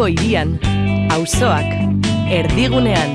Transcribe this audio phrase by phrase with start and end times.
[0.00, 0.54] Bilbo irian,
[1.12, 1.66] auzoak,
[2.32, 3.10] erdigunean.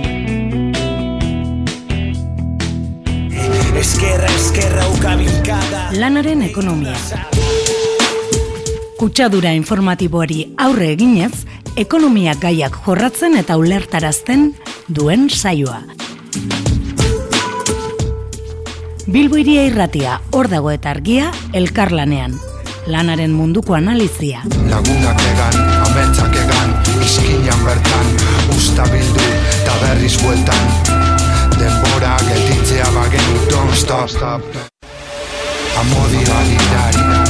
[3.73, 6.93] Eskerra, eskerra, ukabilkada Lanaren ekonomia.
[9.01, 11.33] Kutsadura informatiboari aurre eginez,
[11.73, 14.51] ekonomia gaiak jorratzen eta ulertarazten
[14.85, 15.81] duen saioa.
[19.09, 22.37] Bilbo iria irratia, hor dago eta argia, elkarlanean.
[22.85, 24.45] Lanaren munduko analizia.
[24.69, 25.64] Lagunak egan,
[27.65, 28.07] bertan
[28.55, 30.63] Usta bildu, eta berriz bueltan.
[31.59, 34.43] Denbora gelditzea bagenu, don't stop.
[35.81, 37.24] Amodi balitari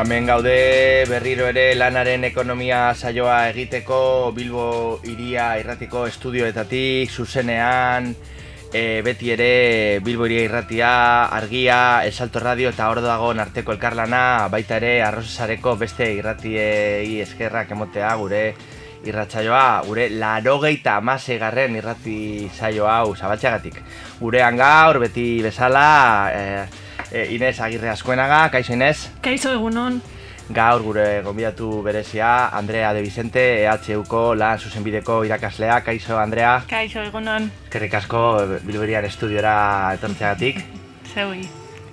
[0.00, 8.10] hemen gaude berriro ere lanaren ekonomia saioa egiteko Bilbo iria irratiko estudioetatik zuzenean
[8.72, 10.92] e, beti ere Bilbo iria irratia,
[11.38, 14.22] argia, esalto radio eta hor dagoen arteko elkarlana
[14.52, 18.42] baita ere arrozesareko beste irratiei eskerrak emotea gure
[19.06, 23.78] irratsaioa, gure larogeita amase garren irrati saio hau zabaltxagatik.
[24.20, 25.86] Gurean gaur, beti bezala,
[26.34, 26.84] e,
[27.16, 29.08] e, Inez Agirre Azkuenaga, kaixo Inez?
[29.24, 30.02] Kaixo egunon.
[30.48, 36.60] Gaur gure gonbidatu berezia, Andrea de Vicente, EHUko lan zuzenbideko irakaslea, kaixo Andrea?
[36.70, 37.50] Kaixo egunon.
[37.66, 38.22] Eskerrik asko
[38.62, 39.56] Bilberian estudiora
[39.96, 40.60] etortzeagatik.
[41.14, 41.46] Zeui.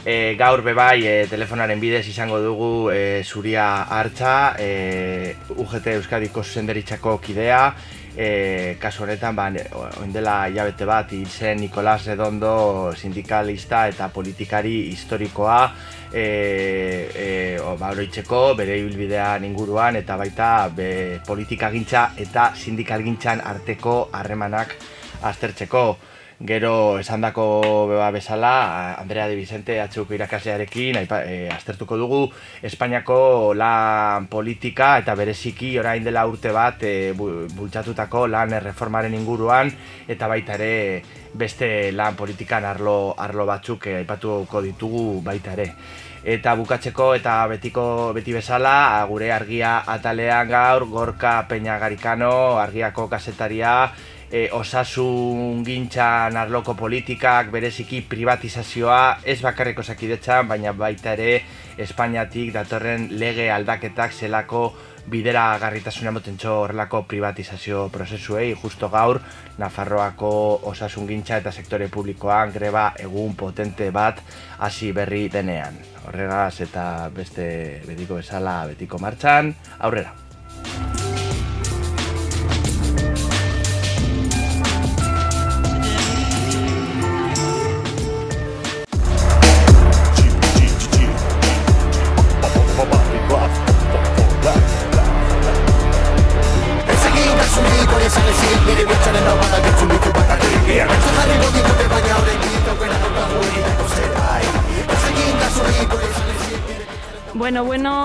[0.03, 7.15] E, gaur bebai e, telefonaren bidez izango dugu e, zuria hartza, e, UGT Euskadiko zuzenderitzako
[7.23, 7.69] kidea,
[8.15, 14.09] e, kasu honetan, ba, ne- orain dela hilabete bat, hil zen Nikolas Redondo sindikalista eta
[14.13, 15.59] politikari historikoa,
[16.13, 16.25] e,
[17.15, 24.77] e, o, ba, oroitzeko, bere ibilbidean inguruan, eta baita be, politikagintza eta sindikalgintzan arteko harremanak
[25.23, 26.12] aztertzeko.
[26.39, 32.21] Gero esandako beba bezala, Andrea de Vicente atxuko irakaslearekin e, aztertuko dugu
[32.61, 39.71] Espainiako lan politika eta bereziki orain dela urte bat e, bu- bultzatutako lan erreformaren inguruan
[40.07, 45.69] eta baita ere beste lan politikan arlo, arlo batzuk e, aipatuko ditugu baita ere.
[46.23, 53.91] Eta bukatzeko eta betiko beti bezala, gure argia atalean gaur, Gorka Peña Garikano, argiako kasetaria,
[54.33, 61.43] e, osasun gintzan arloko politikak, bereziki privatizazioa, ez bakarrik osakidetzan, baina baita ere
[61.77, 64.63] Espainiatik datorren lege aldaketak zelako
[65.09, 69.19] bidera garritasuna motentxo horrelako privatizazio prozesuei, justo gaur,
[69.57, 70.31] Nafarroako
[70.71, 74.21] osasun gintza eta sektore publikoan greba egun potente bat
[74.59, 75.77] hasi berri denean.
[76.07, 77.45] Horregaz eta beste
[77.85, 80.92] betiko bezala betiko martxan, aurrera.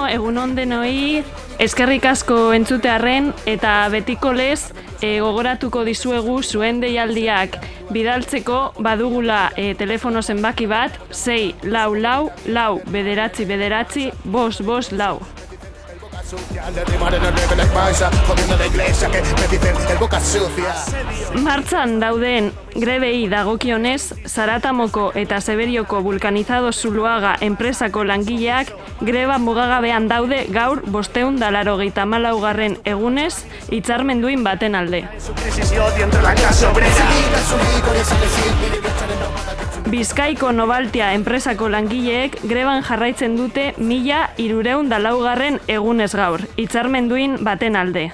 [0.08, 1.24] Bueno, bueno, egunon denoi,
[1.60, 7.58] eskerrik asko entzutearren eta betiko lez e, gogoratuko dizuegu zuen deialdiak
[7.92, 15.18] bidaltzeko badugula e, telefono zenbaki bat, 6 lau lau, lau bederatzi bederatzi, bos bos lau.
[21.40, 30.82] Martzan dauden grebei dagokionez, Zaratamoko eta Seberioko vulkanizado zuluaga enpresako langileak greba mugagabean daude gaur
[30.86, 33.34] bosteun dalaro malaugarren egunez
[33.70, 35.04] hitzarmenduin baten alde.
[39.88, 48.10] Bizkaiko Nobaltia enpresako langileek greban jarraitzen dute mila irureun dalaugarren egunez gaur, hitzarmenduin baten alde.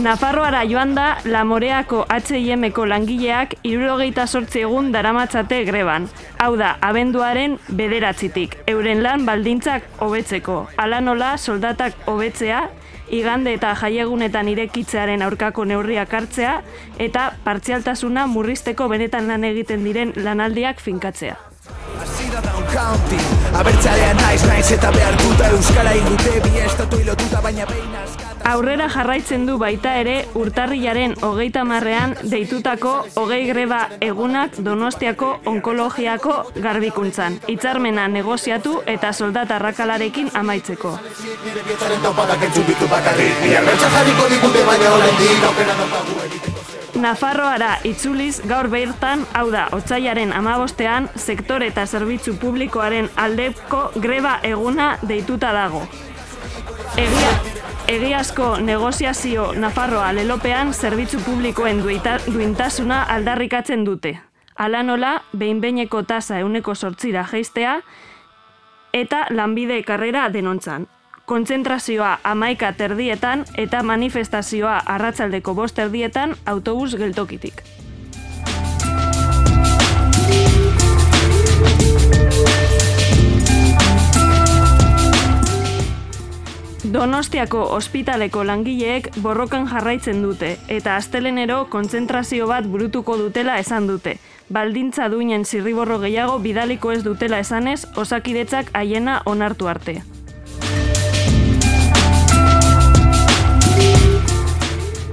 [0.00, 6.06] Nafarroara joan da Lamoreako H&M-ko langileak irurogeita sortzi egun daramatzate greban.
[6.38, 10.68] Hau da, abenduaren bederatzitik, euren lan baldintzak hobetzeko.
[10.78, 12.68] Hala nola soldatak hobetzea,
[13.10, 16.62] igande eta jaiegunetan irekitzearen aurkako neurriak hartzea,
[16.98, 21.36] eta partzialtasuna murrizteko benetan lan egiten diren lanaldiak finkatzea.
[22.72, 23.18] county
[23.58, 29.54] Abertzalean naiz naiz eta behartuta Euskara igute bi estatu ilotuta baina behin Aurrera jarraitzen du
[29.62, 37.38] baita ere urtarrilaren hogeita marrean deitutako hogei greba egunak donostiako onkologiako garbikuntzan.
[37.46, 40.96] Hitzarmena negoziatu eta soldata arrakalarekin amaitzeko.
[47.06, 54.96] Nafarroara itzuliz gaur bertan, hau da, otsailaren amabostean, sektore eta zerbitzu publikoaren aldeko greba eguna
[55.06, 55.86] deituta dago.
[56.96, 57.30] Egia,
[57.88, 64.16] egiazko negoziazio Nafarroa lelopean zerbitzu publikoen duita, duintasuna aldarrikatzen dute.
[64.58, 67.76] Hala nola, behin-behineko tasa euneko sortzira geistea,
[68.92, 70.88] eta lanbide karrera denontzan.
[71.30, 77.62] Kontzentrazioa amaika terdietan eta manifestazioa arratsaldeko bost erdietan autobus geltokitik.
[86.90, 94.16] Donostiako ospitaleko langileek borrokan jarraitzen dute eta astelenero kontzentrazio bat burutuko dutela esan dute.
[94.50, 100.00] Baldintza duinen zirriborro gehiago bidaliko ez dutela esanez, osakidetzak haiena onartu arte.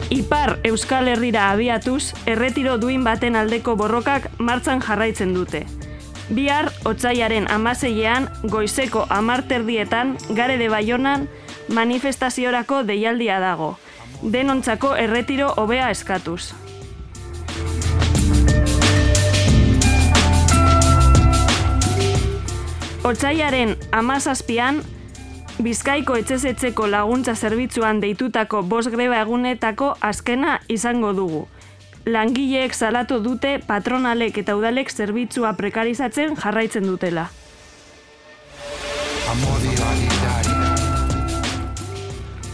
[0.09, 5.67] Ipar Euskal Herrira abiatuz, erretiro duin baten aldeko borrokak martzan jarraitzen dute.
[6.33, 11.29] Bihar, otsaiaren amaseiean, goizeko amarterdietan, gare de Baionan,
[11.69, 13.77] manifestaziorako deialdia dago.
[14.21, 16.53] Denontzako erretiro hobea eskatuz.
[23.07, 24.81] Otsaiaren amazazpian,
[25.57, 31.47] Bizkaiko etxezetzeko laguntza zerbitzuan deitutako bost greba egunetako azkena izango dugu.
[32.05, 37.25] Langileek salatu dute patronalek eta udalek zerbitzua prekarizatzen jarraitzen dutela.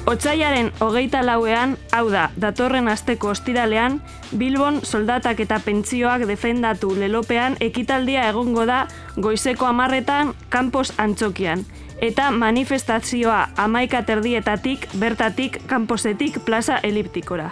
[0.06, 4.02] Otsaiaren hogeita lauean, hau da, datorren asteko ostiralean,
[4.36, 8.82] Bilbon soldatak eta pentsioak defendatu lelopean ekitaldia egongo da
[9.16, 11.64] goizeko amarretan kanpos antzokian.
[12.04, 17.52] Eta manifestazioa amaika terdietatik, bertatik, kanposetik, plaza eliptikora.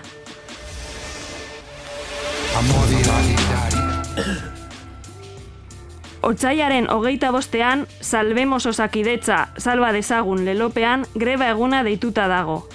[2.60, 4.51] Amodio agitari
[6.22, 12.68] Otsaiaren hogeita bostean, salbemos osakidetza, salba dezagun lelopean, greba eguna deituta dago.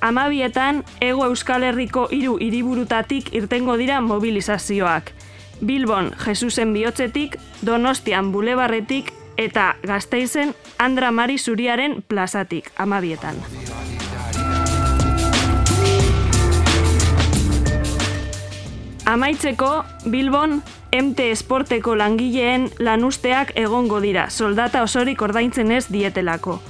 [0.00, 5.12] Amabietan, ego Euskal Herriko hiru hiriburutatik irtengo dira mobilizazioak.
[5.60, 13.36] Bilbon, Jesusen bihotzetik, Donostian Bulebarretik, eta Gasteizen, Andra Mari Zuriaren plazatik, amabietan.
[19.04, 20.62] Amaitzeko, Bilbon,
[20.94, 26.60] MT Esporteko langileen lanusteak egongo dira, soldata osorik ordaintzen ez dietelako.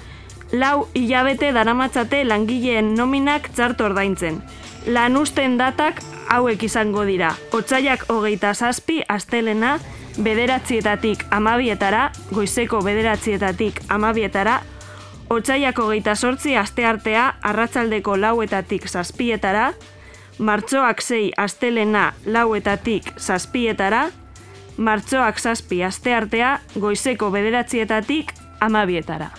[0.53, 4.41] Lau hilabete daramatzate langileen nominak txarto ordaintzen.
[4.87, 6.01] Lanusten datak
[6.33, 7.35] hauek izango dira.
[7.53, 9.79] Otsaiak hogeita zazpi, astelena,
[10.17, 14.63] bederatzietatik amabietara, goizeko bederatzietatik amabietara,
[15.35, 19.73] Otsaiak hogeita sortzi asteartea arratsaldeko lauetatik zazpietara,
[20.39, 24.09] martxoak sei astelena lauetatik zazpietara,
[24.77, 29.31] martxoak zazpi asteartea goizeko bederatzietatik amabietara.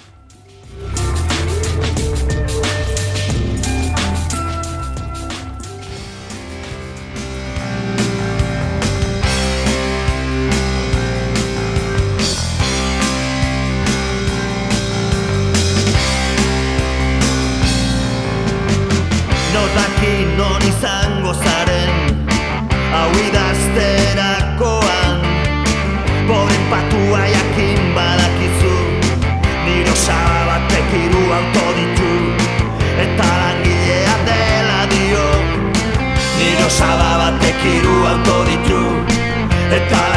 [39.76, 40.15] Eta langilea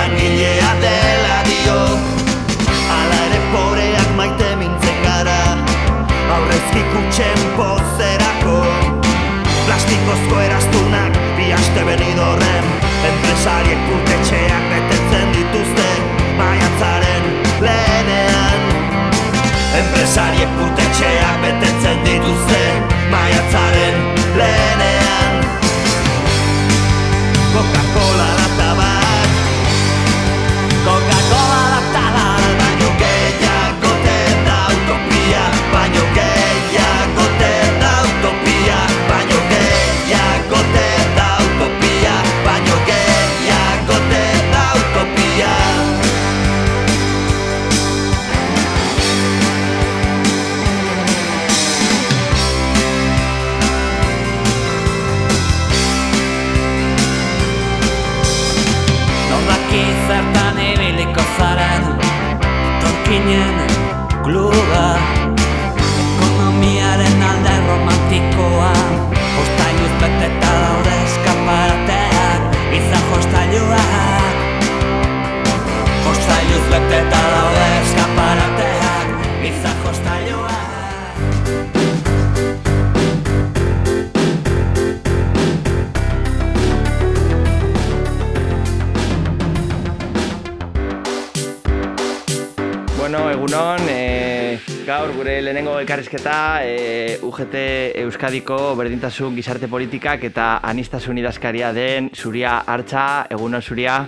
[96.09, 97.55] elkarrizketa e, UGT
[98.01, 104.07] Euskadiko berdintasun gizarte politikak eta anistasun idazkaria den Zuria Artza, egunon Zuria.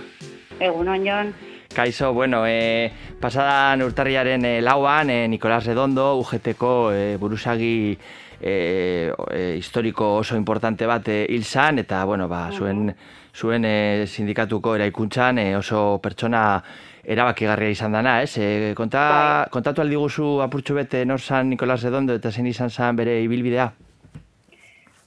[0.59, 1.33] Egunon, Jon.
[1.73, 2.91] Kaixo, bueno, e,
[3.21, 7.97] pasadan urtarriaren e, lauan, e, Nikolas Redondo, UGTko e, buruzagi
[8.41, 12.89] e, e, historiko oso importante bat e, hil zan, eta, bueno, ba, zuen,
[13.33, 16.63] zuen e, sindikatuko eraikuntzan e, oso pertsona
[17.03, 18.33] erabakigarria izan dana, ez?
[18.37, 22.97] E, konta, kontatu aldi guzu apurtxu bete nor zan Nikolas Redondo eta zen izan zan
[22.97, 23.71] bere ibilbidea?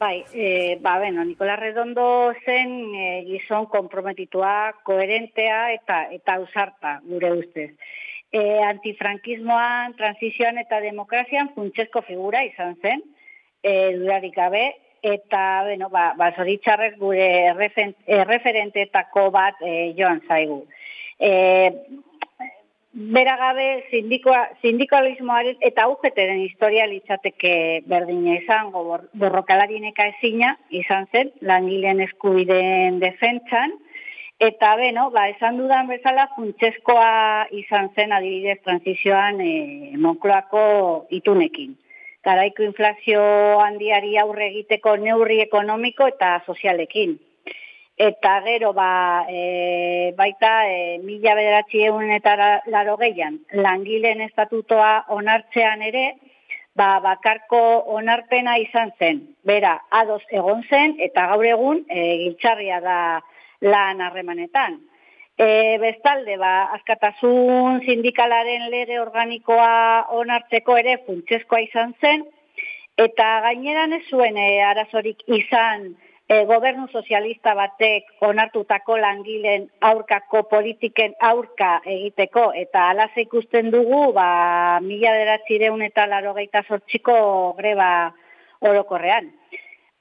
[0.04, 7.30] Bai, e, ba, bueno, Nikola Redondo zen e, gizon komprometitua, koherentea eta eta ausarta, gure
[7.32, 7.70] ustez.
[8.34, 13.04] E, antifrankismoan, transizioan eta demokrazian funtsezko figura izan zen,
[13.64, 14.64] e, dudarik gabe,
[15.04, 20.62] eta, bueno, ba, ba zoritxarrez gure errefen- erreferentetako bat e, joan zaigu.
[21.18, 21.32] E,
[22.94, 31.32] bera gabe sindikoa, sindikalismoaren eta UGTren historia litzateke berdina izan, gobor- borrokalarien ezina izan zen,
[31.40, 33.76] langileen eskubideen defentsan,
[34.38, 41.76] eta beno, ba, esan dudan bezala funtsezkoa izan zen adibidez transizioan e, Monkloako itunekin.
[42.24, 43.20] Garaiko inflazio
[43.60, 47.18] handiari aurre egiteko neurri ekonomiko eta sozialekin.
[47.96, 55.04] Eta gero, ba, e, baita, e, mila bederatzi egun eta la- laro gehian, langileen estatutoa
[55.14, 56.06] onartzean ere,
[56.74, 57.60] ba, bakarko
[57.98, 59.20] onarpena izan zen.
[59.44, 62.98] Bera, ados egon zen, eta gaur egun, e, giltzarria da
[63.60, 64.80] lan harremanetan.
[65.36, 72.22] E, bestalde, ba, askatasun sindikalaren lege organikoa onartzeko ere funtsezkoa izan zen,
[73.04, 75.88] eta gaineran ez zuen e, arazorik izan
[76.28, 84.78] e, gobernu sozialista batek onartutako langileen aurkako politiken aurka egiteko, eta alaz ikusten dugu, ba,
[84.86, 87.16] mila deratzireun eta larogeita sortxiko
[87.58, 87.90] greba
[88.62, 89.32] orokorrean.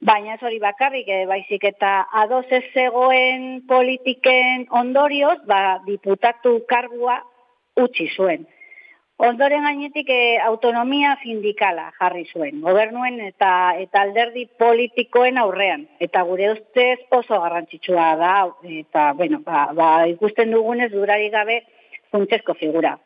[0.04, 1.92] Baina ez hori bakarrik, eh, baizik eta
[2.22, 7.22] ados ez zegoen politiken ondorioz, ba, diputatu kargua
[7.80, 8.44] utzi zuen.
[9.24, 15.88] Ondoren gainetik eh, autonomia sindikala jarri zuen, gobernuen eta eta alderdi politikoen aurrean.
[16.04, 18.36] Eta gure ustez oso garrantzitsua da,
[18.82, 21.62] eta bueno, ba, ba, ikusten dugunez durari gabe
[22.12, 22.98] funtsezko figura.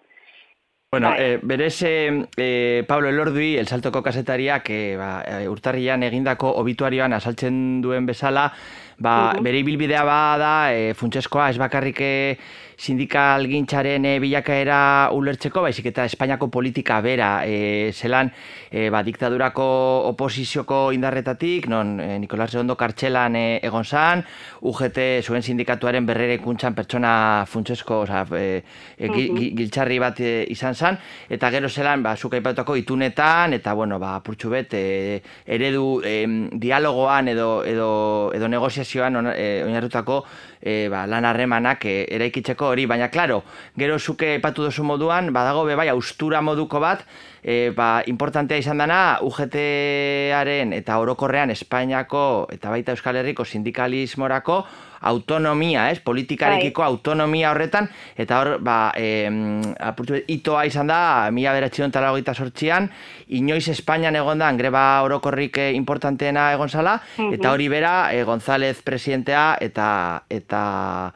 [0.90, 1.18] Bueno, Bai.
[1.20, 7.12] eh, berez eh, eh, Pablo Elordui, el saltoko kasetariak eh, ba, eh, urtarrian egindako obituarioan
[7.12, 8.54] asaltzen duen bezala,
[9.00, 12.38] ba, bere ibilbidea bada eh, funtsezkoa ez bakarrik eh,
[12.78, 18.30] sindikal gintzaren eh, bilakaera ulertzeko, baizik eta Espainiako politika bera, eh, zelan
[18.70, 19.66] eh, ba, diktadurako
[20.12, 24.22] oposizioko indarretatik, non eh, Nikolas Redondo kartxelan eh, egon zan,
[24.62, 31.00] UGT zuen sindikatuaren berrere kuntzan pertsona funtsezko, oza, gi- gi- giltzarri bat eh, izan zan,
[31.30, 36.38] eta gero zelan, ba, zuk aipatutako itunetan, eta bueno, ba, purtsu bet, eh, eredu em,
[36.62, 37.90] dialogoan edo, edo,
[38.38, 38.48] edo
[38.88, 40.26] negoziazioan ona- eh, oinarrutako
[40.62, 43.44] eh, ba, lan harremanak eh, eraikitzeko hori, baina klaro,
[43.78, 47.04] gero zuke aipatu duzu moduan, badago be bai austura moduko bat,
[47.44, 54.64] e, ba, importantea izan dana UGT-aren eta orokorrean Espainiako eta baita Euskal Herriko sindikalismorako
[55.02, 56.00] autonomia, ez?
[56.00, 62.90] Politikarekiko autonomia horretan, eta hor, ba, em, apurtu itoa izan da, mila beratxion tala sortzian,
[63.28, 68.82] inoiz Espainian egon da, greba orokorrik eh, importanteena egon zala, eta hori bera, eh, González
[68.82, 71.14] presidentea, eta, eta,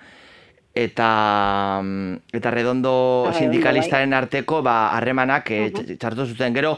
[0.73, 6.53] eta mm, eta redondo Bai, sindikalistaren arteko ba harremanak eh, tx- txartu zuten.
[6.55, 6.77] Gero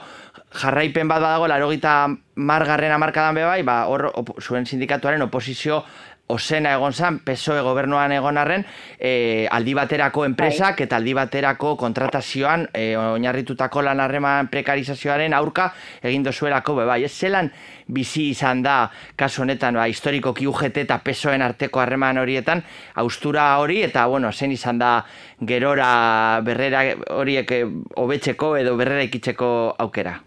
[0.54, 5.84] jarraipen bat badago larogita margarren amarkadan be bai ba hor op- zuen sindikatuaren oposizio
[6.28, 8.64] osena egon zan, PSOE gobernuan egon arren,
[8.98, 15.70] eh, aldi baterako enpresak eta aldi baterako kontratazioan eh, oinarritutako lan harreman prekarizazioaren aurka
[16.02, 17.04] egin dozuelako be bai.
[17.04, 17.52] Ez zelan
[17.88, 18.90] bizi izan da
[19.20, 22.64] kasu honetan ba, historikoki UGT eta PSOEen arteko harreman horietan
[22.96, 24.94] austura hori eta bueno, zen izan da
[25.42, 26.86] gerora berrera
[27.20, 27.66] horiek eh,
[27.98, 30.22] hobetzeko edo berrera ikitzeko aukera.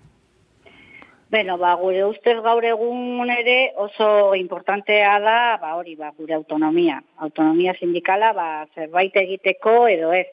[1.37, 6.95] Bueno, ba, gure ustez gaur egun ere oso importantea da, ba, hori, ba, gure autonomia.
[7.26, 10.25] Autonomia sindikala, ba, zerbait egiteko edo ez.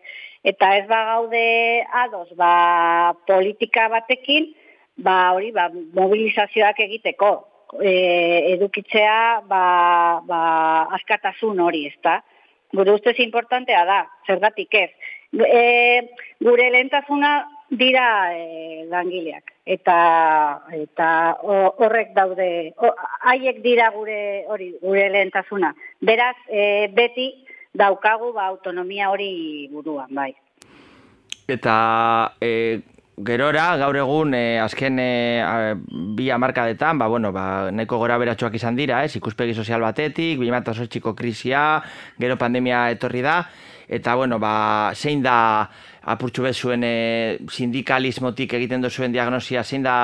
[0.47, 1.41] Eta ez ba gaude
[2.05, 2.53] ados, ba,
[3.27, 4.47] politika batekin,
[4.95, 5.65] ba, hori, ba,
[5.99, 7.33] mobilizazioak egiteko.
[7.83, 7.91] E,
[8.53, 9.65] edukitzea, ba,
[10.23, 10.41] ba,
[11.01, 12.21] askatasun hori, ezta?
[12.71, 14.91] Gure ustez importantea da, zergatik ez.
[15.35, 15.67] E,
[16.39, 17.41] gure lehentasuna
[17.79, 19.97] dira e, langileak eta
[20.75, 21.09] eta
[21.41, 22.73] ho- horrek daude
[23.23, 25.73] haiek dira gure hori gure lehentasuna.
[26.01, 27.29] Beraz, e, beti
[27.73, 30.33] daukagu ba autonomia hori buruan, bai.
[31.47, 32.81] Eta e,
[33.17, 35.73] gerora, gaur egun, e, azken e, a,
[36.15, 41.13] bi amarkadetan, ba, bueno, ba, nahiko gora beratxoak izan dira, ez, ikuspegi sozial batetik, 2008ko
[41.15, 41.81] krisia,
[42.19, 43.41] gero pandemia etorri da,
[43.87, 45.69] eta, bueno, ba, zein da
[46.03, 49.95] apurtxu bez zuen e, sindikalismotik egiten duzuen diagnosia, zein da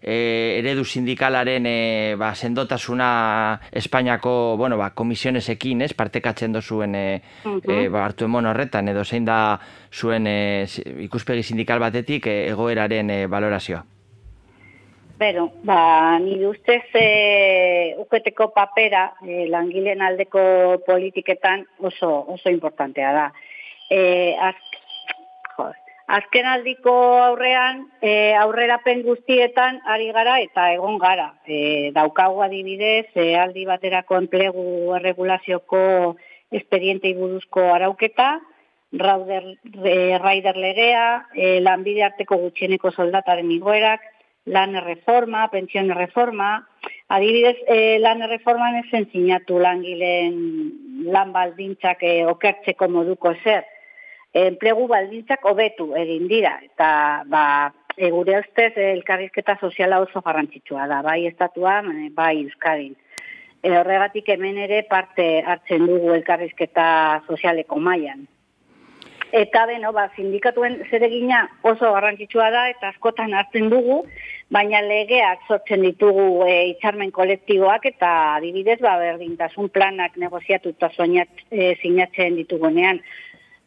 [0.00, 7.06] e, eredu sindikalaren e, ba, sendotasuna Espainiako, bueno, ba, komisionesekin, ez, partekatzen dozuen e,
[7.44, 9.58] e, ba, hartu emon horretan, edo zein da
[9.92, 10.66] zuen e,
[11.06, 13.84] ikuspegi sindikal batetik e, egoeraren e, valorazioa.
[15.20, 20.42] Bero, ba, nire ustez e, uketeko papera e, langileen aldeko
[20.86, 23.26] politiketan oso, oso importantea da.
[23.92, 23.98] E,
[24.40, 24.54] az,
[25.58, 25.76] joder,
[26.16, 31.34] azken aldiko aurrean, e, aurrerapen guztietan ari gara eta egon gara.
[31.44, 34.64] E, daukagu adibidez, e, aldi baterako enplegu
[35.02, 35.82] erregulazioko
[36.62, 38.38] esperientei buruzko arauketa,
[39.04, 39.44] Rauder,
[39.84, 41.04] e, Raider legea,
[41.36, 44.08] e, lanbide arteko gutxieneko soldataren igoerak,
[44.50, 46.50] lan erreforma, pentsione reforma,
[47.08, 50.38] adibidez, e, lan erreforman esen sinatu langileen
[51.14, 53.66] lan baldintzak e, okertzeko moduko zer.
[54.34, 56.90] Enplegu baldintzak hobetu egin dira, eta
[57.30, 57.44] ba,
[57.96, 62.96] e, gure ustez elkarrizketa soziala oso garrantzitsua da, bai estatuan, bai Euskadin.
[63.62, 66.86] E, horregatik hemen ere parte hartzen dugu elkarrizketa
[67.28, 68.26] sozialeko mailan.
[69.32, 74.00] Eta beno, ba, sindikatuen zeregina oso garrantzitsua da eta askotan hartzen dugu,
[74.50, 80.90] baina legeak sortzen ditugu e, itxarmen kolektiboak eta adibidez ba, berdintasun planak negoziatu eta
[81.50, 83.00] e, sinatzen ditugunean.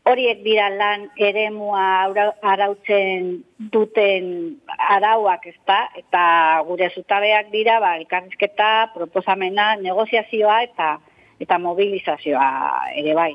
[0.04, 6.26] Horiek dira lan eremua arautzen duten arauak ezta eta
[6.68, 10.98] gure zutabeak dira ba, elkarrizketa, proposamena, negoziazioa eta
[11.40, 12.52] eta mobilizazioa
[13.00, 13.34] ere bai.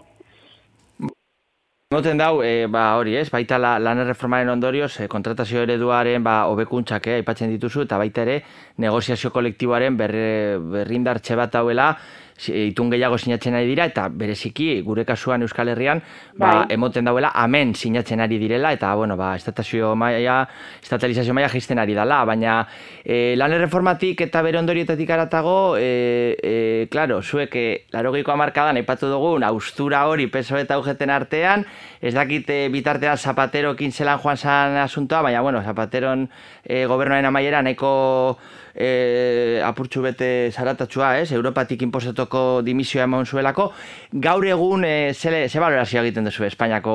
[1.94, 6.34] Moten dau, e, ba, hori ez, baita la, lan erreformaren ondorioz, e, kontratazio ereduaren ba,
[6.52, 8.34] hobekuntzak eh, aipatzen dituzu, eta baita ere,
[8.84, 10.26] negoziazio kolektiboaren berre,
[10.74, 11.86] berrindartxe bat hauela,
[12.46, 16.00] itun gehiago sinatzen ari dira, eta bereziki, gure kasuan Euskal Herrian,
[16.36, 16.66] ba, Bai.
[16.76, 20.40] emoten dauela, amen sinatzen ari direla, eta, bueno, ba, estatazio maia,
[20.82, 22.60] estatalizazio maia jisten ari dala, baina
[23.04, 29.10] e, lan erreformatik eta bere ondorioetatik aratago, e, e, claro, zuek, e, larogeiko amarkadan aipatu
[29.10, 31.66] dugun, austura hori peso eta ugeten artean,
[32.00, 36.28] ez dakit e, bitartean Zapaterokin zelan joan zan asuntoa, baina, bueno, Zapateron
[36.62, 38.38] e, gobernuaren amaiera nahiko
[38.78, 41.32] e, apurtxu bete zaratatsua, ez?
[41.34, 43.72] Europatik inposatuko dimisioa eman zuelako.
[44.12, 46.94] Gaur egun, e, ze, ze valorazio egiten duzu Espainiako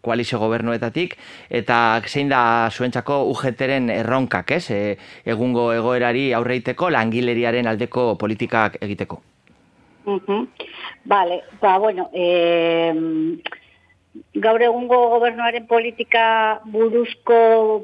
[0.00, 1.18] koalizio gobernuetatik,
[1.50, 4.64] eta zein da zuentzako UGT-ren erronkak, ez?
[4.70, 4.96] E,
[5.34, 9.20] egungo egoerari aurreiteko, langileriaren aldeko politikak egiteko.
[10.04, 10.48] Uhum.
[11.04, 12.92] Vale, ba, bueno, eh,
[14.44, 16.24] gaur egungo gobernuaren politika
[16.70, 17.36] buruzko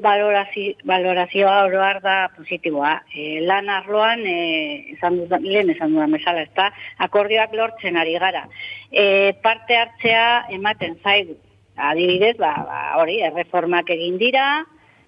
[0.03, 2.93] valorazioa oroar da positiboa.
[3.15, 6.69] E, lan arloan, e, esan dudan, lehen esan dudan bezala, ez da,
[7.07, 8.45] akordioak lortzen ari gara.
[8.91, 11.35] E, parte hartzea ematen zaigu.
[11.75, 14.45] Adibidez, ba, ba, hori, erreformak egin dira,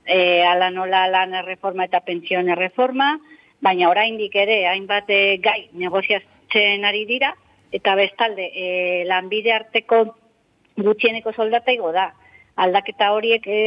[0.06, 3.14] e, ala nola lan erreforma eta pentsione erreforma,
[3.64, 7.32] baina oraindik ere hainbat e, gai negoziatzen ari dira,
[7.74, 8.68] eta bestalde e,
[9.10, 10.04] lanbide arteko
[10.78, 12.12] gutxieneko soldata igo da.
[12.64, 13.60] Aldaketa horiek e,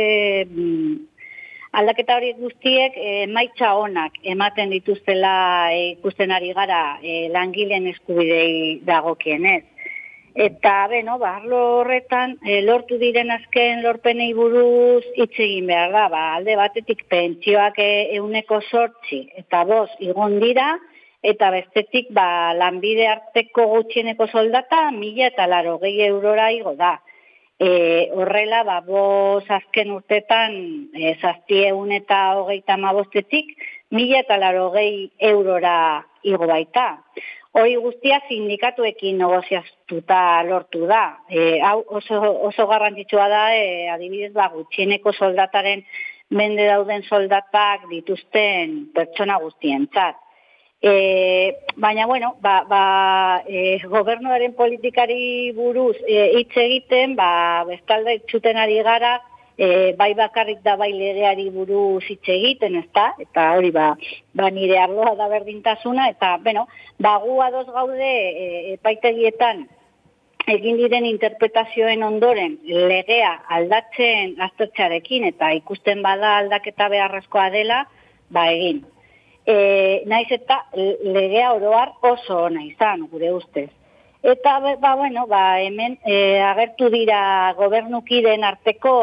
[1.77, 5.37] aldaketa horiek guztiek e, emaitza onak ematen dituztela
[5.75, 9.65] e, ikusten ari gara e, langileen eskubidei dagokienez.
[10.37, 16.03] Eta, beno, ba, arlo horretan, e, lortu diren azken lorpenei buruz hitz egin behar da,
[16.13, 17.89] ba, alde batetik pentsioak e,
[18.19, 20.75] euneko sortzi eta boz igon dira,
[21.27, 26.97] eta bestetik ba, lanbide arteko gutxieneko soldata mila eta laro gehi eurora igo da.
[27.59, 27.71] E,
[28.13, 30.53] horrela, ba, boz azken urtetan
[30.95, 33.57] e, zaztieun eta hogeita mabostetik
[33.97, 35.79] mila eta laro gehi eurora
[36.23, 36.87] igo baita.
[37.57, 41.17] Hori guztia sindikatuekin negoziaztuta lortu da.
[41.31, 45.83] E, hau oso, oso garrantzitsua da, e, adibidez, ba, gutxieneko soldataren
[46.37, 50.23] mende dauden soldatak dituzten pertsona guztientzat.
[50.89, 58.61] E, baina, bueno, ba, ba, e, gobernuaren politikari buruz e, hitz egiten, ba, bestalde txuten
[58.63, 59.17] ari gara,
[59.59, 63.09] e, bai bakarrik da bai legeari buruz hitz egiten, ezta?
[63.19, 63.89] Eta hori ba,
[64.37, 66.67] ba nire arloa da berdintasuna eta bueno,
[67.03, 68.47] ba gu ados gaude e,
[68.77, 69.67] epaitegietan
[70.47, 77.87] egin diren interpretazioen ondoren legea aldatzen aztertzearekin eta ikusten bada aldaketa beharrezkoa dela,
[78.31, 78.85] ba egin.
[79.47, 83.71] E, naiz eta legea oroar oso ona izan, gure ustez.
[84.27, 88.97] Eta, ba, bueno, ba, hemen e, agertu dira gobernukiden arteko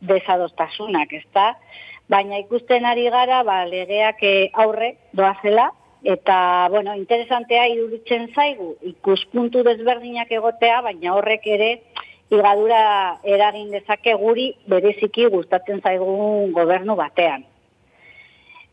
[0.00, 1.52] desadostasunak, ezta?
[2.10, 5.70] Baina ikusten ari gara, ba, legeak eh, aurre doazela,
[6.02, 11.70] eta, bueno, interesantea iruditzen zaigu, ikuspuntu desberdinak egotea, baina horrek ere,
[12.30, 17.46] igadura eragin dezake guri bereziki gustatzen zaigun gobernu batean.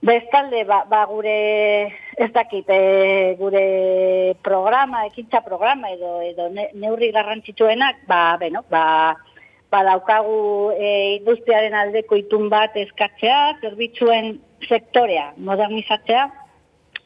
[0.04, 1.88] Bestalde, ba, ba gure,
[2.20, 9.16] ez dakit, e, gure programa, ekintza programa edo, edo ne- neurri garrantzitsuenak, ba, bueno, ba,
[9.72, 16.28] ba daukagu e, industriaren aldeko itun bat eskatzea, zerbitzuen sektorea modernizatzea,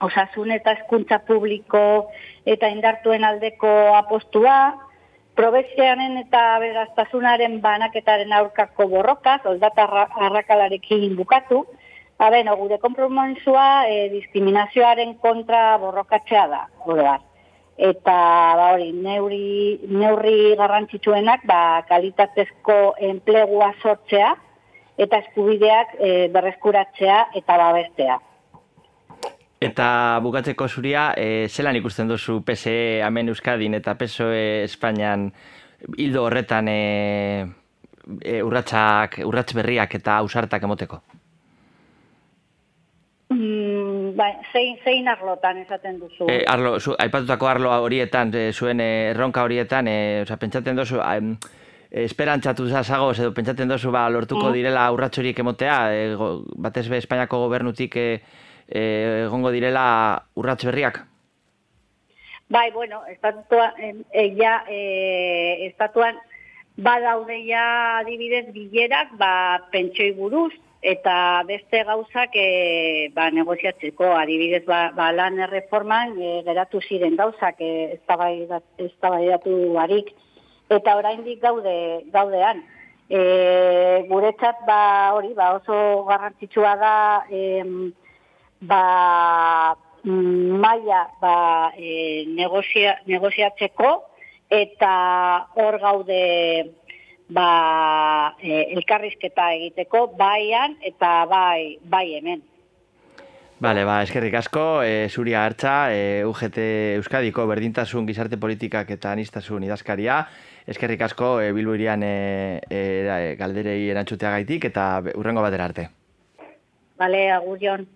[0.01, 2.09] osasun eta hezkuntza publiko
[2.49, 4.73] eta indartuen aldeko apostua,
[5.37, 11.67] probezioaren eta beraztasunaren banaketaren aurkako borroka, soldata arra- arrakalarekin bukatu,
[12.17, 17.21] ba, beno, gure kompromisua e, diskriminazioaren kontra borrokatzea da, oroar.
[17.77, 18.17] Eta,
[18.57, 24.33] ba, hori, neurri, neurri garrantzitsuenak, ba, kalitatezko enplegua sortzea,
[24.97, 28.17] eta eskubideak e, berreskuratzea eta babestea.
[29.61, 29.85] Eta
[30.21, 35.31] bukatzeko zuria, e, zelan ikusten duzu PSE hemen Euskadin eta PSOE Espainian
[35.97, 36.81] hildo horretan e,
[38.21, 41.01] e, urratsak, urrats berriak eta ausartak emoteko?
[43.29, 46.29] Mm, bai, zein, zein arlotan esaten duzu?
[46.31, 51.01] E, arlo, zu, aipatutako arlo horietan, e, zuen e, erronka horietan, e, oza, pentsatzen duzu,
[51.91, 54.53] esperantzatu zazagoz, edo pentsatzen duzu ba, lortuko Mm.
[54.53, 57.95] direla urratxorik emotea, e, go, batez be Espainiako gobernutik
[58.67, 61.05] egongo direla urrats berriak?
[62.49, 63.73] Bai, bueno, estatuan,
[64.11, 66.15] e, ja, e, estatuan
[66.77, 74.91] badaude ja adibidez bilerak, ba, pentsioi buruz, eta beste gauzak e, ba, negoziatzeko, adibidez ba,
[74.95, 80.13] ba, lan erreforman e, geratu ziren gauzak e, eztabaidatu barik,
[80.69, 82.63] eta oraindik gaude gaudean.
[83.09, 83.19] E,
[84.09, 86.95] guretzat ba hori ba oso garrantzitsua da
[87.31, 87.93] em,
[88.61, 94.03] ba mm, maila ba e, negozia, negoziatzeko.
[94.47, 94.91] Eta
[95.59, 96.19] hor gaude
[97.29, 102.41] ba e, elkarrizketa egiteko baian eta bai bai hemen.
[103.59, 106.57] Bale, ba, eskerrik asko, e, Zuria Artza, e, UGT
[106.99, 110.19] Euskadiko berdintasun gizarte politikak eta anistasun idazkaria.
[110.69, 115.89] Eskerrik asko e, Bilbo irian e, e, galderei erantzuteagaitik eta hurrengo batera arte.
[117.01, 117.87] Bale, agur jon.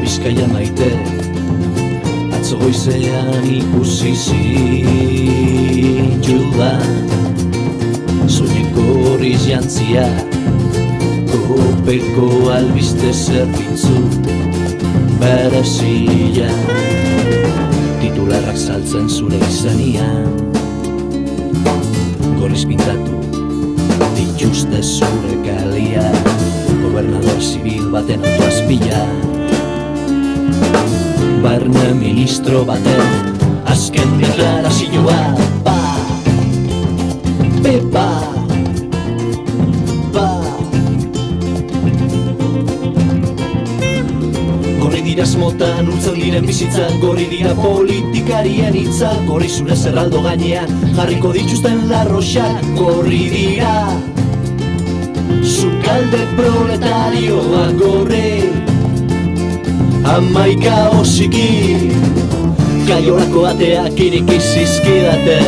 [0.00, 0.88] Bizkaia maite
[2.38, 5.58] Atzo goizean ikusi zintudan
[8.78, 10.06] Horriz jantzia
[11.26, 13.96] Kopeko albiste zerbitzu
[15.18, 16.50] Berezia
[17.98, 20.30] Titularrak saltzen zure izanian
[22.38, 23.18] Gorriz pintatu
[24.14, 26.06] Dituzte zure kalia
[26.78, 29.02] Gobernador zibil baten autoazpila.
[31.42, 33.04] Barne ministro baten
[33.66, 35.20] Azken deklarazioa
[35.66, 35.78] Ba
[37.62, 38.37] Pepa
[45.18, 52.68] Esmotan urtzen diren bizitzak Gorri dira politikarien hitzak Gorri zure zerraldo gainean Jarriko dituzten larroxak
[52.76, 53.72] Gorri dira.
[55.42, 58.30] Zukalde proletarioa gorri
[60.14, 61.90] Amaika osiki
[62.86, 65.40] Kaiolako ateak iriki zizkidate.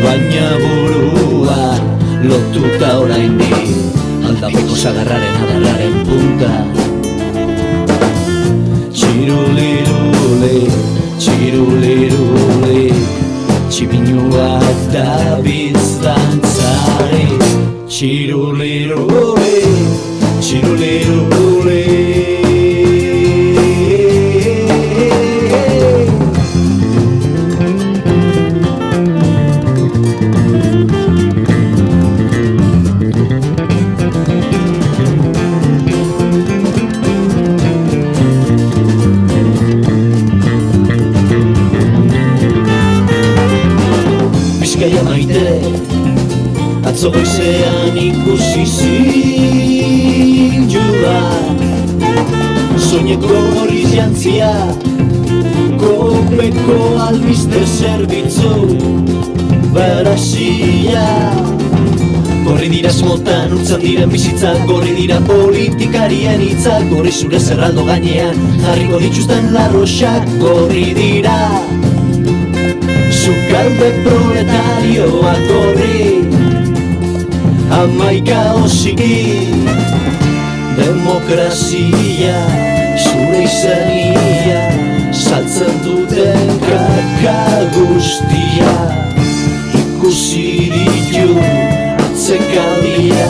[0.00, 1.60] Baina burua
[2.24, 3.74] lotuta oraindik
[4.30, 6.88] Aldapeko sagarraren adarraren punta
[9.30, 10.56] Txirulirule,
[11.22, 12.80] txirulirule
[13.70, 17.28] Txibinuak da biztantzari
[17.86, 19.54] Txirulirule,
[20.42, 21.79] txirulirule
[56.40, 58.52] Kopeko albiste zerbitzu
[59.74, 61.02] Berazia
[62.46, 69.02] Gorri dira esmotan utzan diren bizitzak Gorri dira politikarien hitzak Gorri zure zerraldo gainean Jarriko
[69.04, 71.36] dituzten larroxak Gorri dira.
[73.20, 76.24] Zukalde proletarioa gorri
[77.82, 79.20] amaika osiki.
[80.80, 82.36] Demokrazia,
[82.96, 84.68] zure izania
[85.12, 85.99] Saltzen duten
[87.22, 88.72] kaka guztia
[89.76, 91.36] Ikusi ditu
[92.04, 93.28] atzekaldia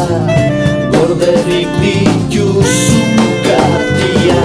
[0.94, 3.00] Gorderik dituzu
[3.46, 4.42] katia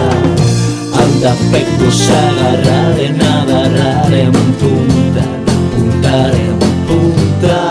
[1.01, 5.25] Aldapeko zagarraren adarraren punta
[5.75, 6.57] Puntaren
[6.89, 7.61] punta.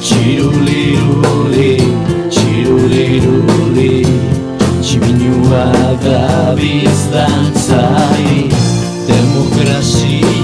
[0.00, 1.76] Txiruliruli,
[2.32, 3.92] txiruliruli
[4.80, 5.66] Tximinua
[6.00, 8.48] da bizdantzai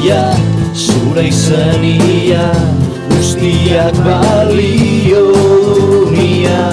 [0.06, 0.36] Demokrazia,
[0.72, 2.52] zura izania
[3.10, 5.32] Guztiak balio
[5.74, 6.70] dunia.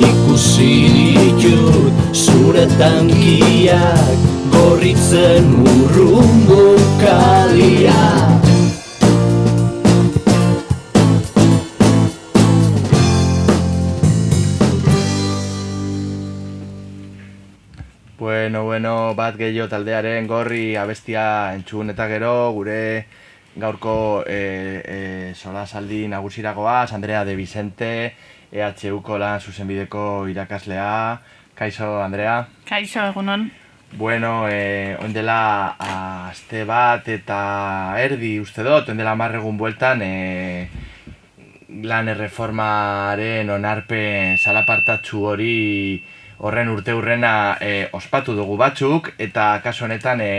[0.00, 4.18] Ikusi ditut zure tankiak
[4.50, 8.49] Gorritzen urrungo kaliak
[19.30, 23.06] bat gehiago taldearen gorri abestia entzun eta gero, gure
[23.54, 24.98] gaurko e, e,
[25.38, 28.14] sola saldi nagusiragoaz, Andrea de Vicente,
[28.50, 31.20] EHUko lan zuzenbideko irakaslea.
[31.54, 32.48] Kaixo, Andrea?
[32.66, 33.50] Kaixo, egunon.
[33.92, 37.40] Bueno, e, oindela aste bat eta
[38.02, 40.68] erdi uste dut, oindela marregun bueltan, e,
[41.86, 45.58] lan erreformaren onarpen salapartatxu hori
[46.40, 50.32] horren urte hurrena e, ospatu dugu batzuk, eta kasu honetan e,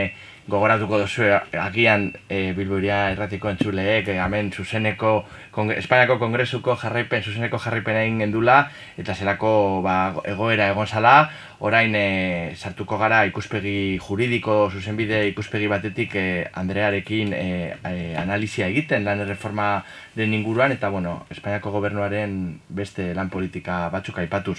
[0.50, 1.28] gogoratuko duzu
[1.62, 5.12] agian e, Bilburia erratiko entzuleek, e, hemen zuzeneko,
[5.54, 8.58] kongre, Espainiako Kongresuko jarraipen, zuzeneko jarraipen egin gendula,
[8.98, 9.52] eta zelako
[9.86, 11.16] ba, egoera egon zala,
[11.62, 16.26] orain e, sartuko gara ikuspegi juridiko, zuzenbide ikuspegi batetik e,
[16.64, 17.46] Andrearekin e,
[17.78, 24.58] e, analizia egiten lan erreformaren inguruan, eta bueno, Espainiako gobernuaren beste lan politika batzuk aipatuz.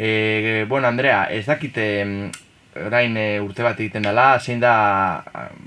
[0.00, 2.30] E, bueno, Andrea, ez dakite
[2.86, 4.74] orain e, urte bat egiten dela, zein da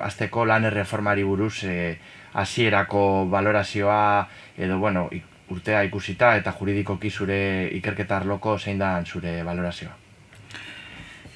[0.08, 1.98] azteko lan erreformari buruz e,
[2.40, 5.10] hasierako valorazioa edo, bueno,
[5.52, 7.42] urtea ikusita eta juridikoki zure
[7.82, 10.01] ikerketa arloko zein da zure valorazioa?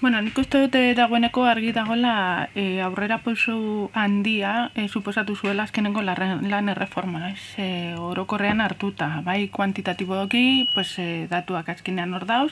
[0.02, 6.02] Bueno, nik uste dute dagoeneko argi dagoela e, aurrera poizu handia e, suposatu zuela azkenengo
[6.04, 7.56] lan erreforma, ez?
[7.58, 12.52] E, orokorrean hartuta, bai kuantitatiboki, pues, e, datuak azkenean hor dauz,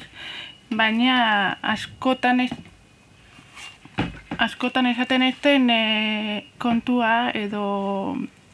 [0.72, 2.52] baina askotan ez
[4.40, 7.66] askotan esaten ezten e, kontua edo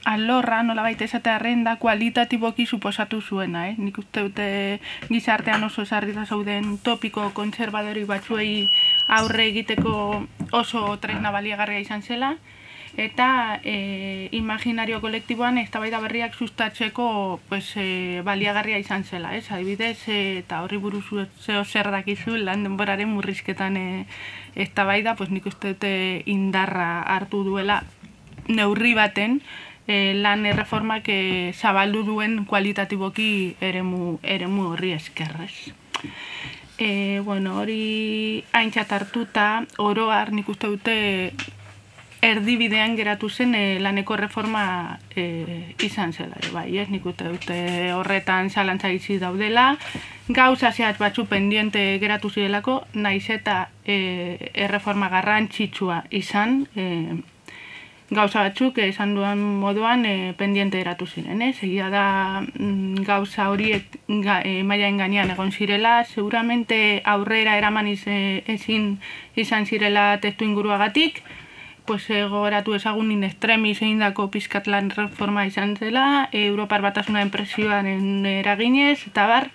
[0.05, 3.75] alorra nola baita esatearen da kualitatiboki suposatu zuena, eh?
[3.77, 4.47] Nik uste dute
[5.09, 8.69] gizartean oso esarrita zauden topiko kontserbadori batzuei
[9.07, 12.37] aurre egiteko oso tresna baliagarria izan zela,
[12.97, 19.51] eta e, imaginario kolektiboan eztabaida berriak sustatzeko pues, e, baliagarria izan zela, ez?
[19.51, 21.05] Adibidez, e, eta horri buruz
[21.39, 23.87] zeo zer dakizu lan denboraren murrizketan e,
[24.55, 25.93] eztabaida, pues nik uste dute
[26.25, 27.83] indarra hartu duela
[28.49, 29.41] neurri baten
[29.89, 35.73] e, lan erreformak e, zabaldu duen kualitatiboki eremu, eremu horri eskerrez.
[36.77, 39.47] E, bueno, hori haintzat hartuta,
[39.81, 40.97] oroar nik uste dute
[42.21, 46.37] erdibidean geratu zen e, laneko reforma e, izan zela.
[46.37, 47.57] E, bai, ez nik uste dute
[47.95, 49.71] horretan zalantza izi daudela,
[50.29, 57.17] gauza zehat batzu pendiente geratu zirelako, naiz eta e, erreforma garrantzitsua izan, e,
[58.09, 61.57] gauza batzuk esan duan moduan e, pendiente eratu ziren, ez?
[61.61, 62.05] Egia da
[62.41, 68.95] mm, gauza horiek ga, e, maia enganean egon zirela, seguramente aurrera eraman ezin
[69.35, 71.21] izan zirela testu inguruagatik,
[71.85, 78.25] pues gogoratu ezagun in extremis egin dako pizkat lan reforma izan zela, Europar batasuna enpresioaren
[78.29, 79.49] eraginez, eta bar,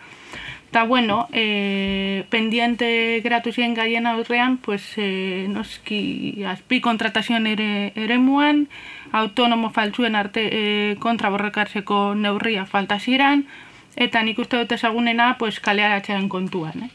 [0.74, 8.16] eta bueno, e, pendiente geratu ziren gaien aurrean, pues e, noski azpi kontratazioan ere, ere
[8.18, 8.64] muan,
[9.12, 10.62] autonomo faltzuen arte e,
[10.98, 13.44] kontra borrekarzeko neurria falta ziren,
[13.94, 16.88] eta nik uste dut ezagunena, pues kalearatzean kontuan.
[16.88, 16.90] Eh?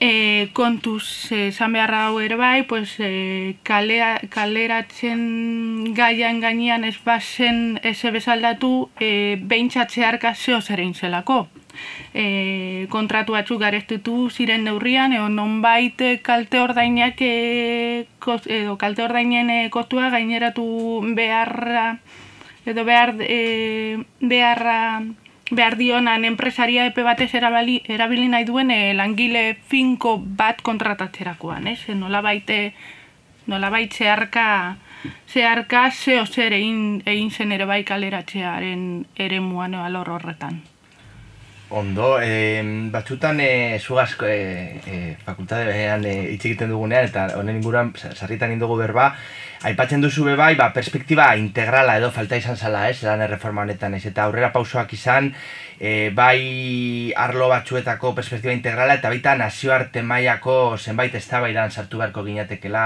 [0.00, 0.12] E,
[0.56, 8.08] kontuz esan beharra hau ere bai, pues, e, kalea, kaleratzen gaian gainean ez bazen eze
[8.08, 11.42] bezaldatu e, behintzatzearka zeo zerein zelako.
[12.14, 18.06] E, kontratu batzuk gareztutu ziren neurrian, edo nonbait kalte ordainak e,
[18.46, 20.64] edo kalte ordainen e, kostua gaineratu
[21.16, 21.98] beharra
[22.66, 25.02] edo behar, e, beharra
[25.50, 31.80] behar dionan enpresaria epe batez erabili, erabili nahi duen e, langile finko bat kontratatzerakoan, ez?
[31.94, 32.72] Nola baite,
[33.46, 34.46] nola baitze harka
[35.28, 40.62] zeharka zeo zer egin, egin zen ere bai kaleratzearen ere muan alor horretan.
[41.74, 42.62] Ondo, e,
[42.94, 48.76] batzutan e, zugazko e, e, fakultatean e, hitz egiten dugunean eta honen inguruan sarritan indugu
[48.78, 49.08] berba,
[49.66, 53.96] aipatzen duzu be bai, ba, perspektiba integrala edo falta izan zala, ez, lan erreforma honetan,
[53.98, 55.32] ez, eta aurrera pausoak izan,
[55.80, 62.84] e, bai arlo batzuetako perspektiba integrala eta baita nazioarte mailako zenbait eztabaidan sartu beharko ginatekela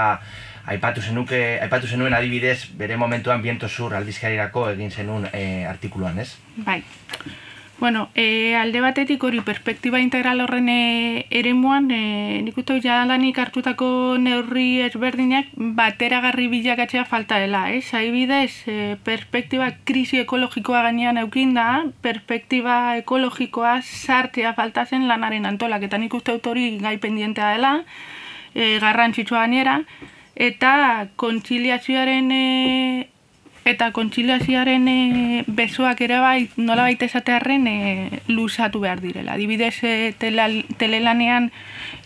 [0.65, 6.31] aipatu zenuke, aipatu zenuen adibidez bere momentuan biento zur aldizkarirako egin zenun e, artikuluan, ez?
[6.65, 6.81] Bai.
[7.79, 14.17] Bueno, e, alde batetik hori perspektiba integral horren e, eremuan, e, nik uste jadanik hartutako
[14.19, 17.93] neurri ezberdinak bateragarri bilakatzea falta dela, ez?
[17.95, 25.87] Adibidez, e, perspektiba krisi ekologikoa gainean eukin da, perspektiba ekologikoa sartzea falta zen lanaren antolak,
[26.03, 27.73] nik uste hori gai pendientea dela,
[28.55, 29.79] e, garrantzitsua gainera,
[30.35, 33.07] eta kontziliazioaren e,
[33.69, 39.35] eta kontziliazioaren e, besoak ere bai nola baita esatearen e, lusatu behar direla.
[39.37, 41.51] Adibidez e, telelanean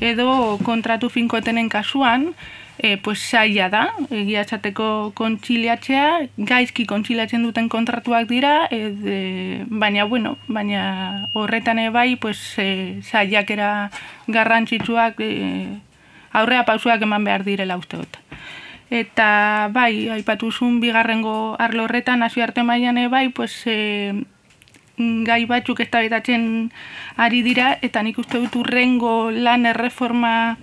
[0.02, 2.34] edo kontratu finkoetenen kasuan,
[2.78, 10.38] e, pues saia da, egia esateko kontziliatzea, gaizki kontziliatzen duten kontratuak dira, e, baina bueno,
[10.48, 13.90] baina horretan ere bai, pues e, saiakera
[14.28, 15.32] garrantzitsuak e,
[16.34, 18.20] aurrea pausuak eman behar direla uste dut.
[18.90, 24.14] Eta bai, aipatuzun bigarrengo arlo horretan nazioarte mailan ere bai, pues, e,
[24.98, 25.90] gai batzuk ez
[27.18, 30.58] ari dira, eta nik uste dut urrengo lan erreforma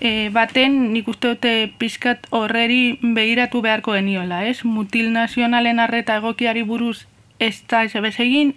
[0.00, 4.64] e, baten nik uste dute pizkat horreri behiratu beharko geniola, ez?
[4.64, 7.06] Multinazionalen arreta egokiari buruz
[7.38, 8.54] ez da ez egin,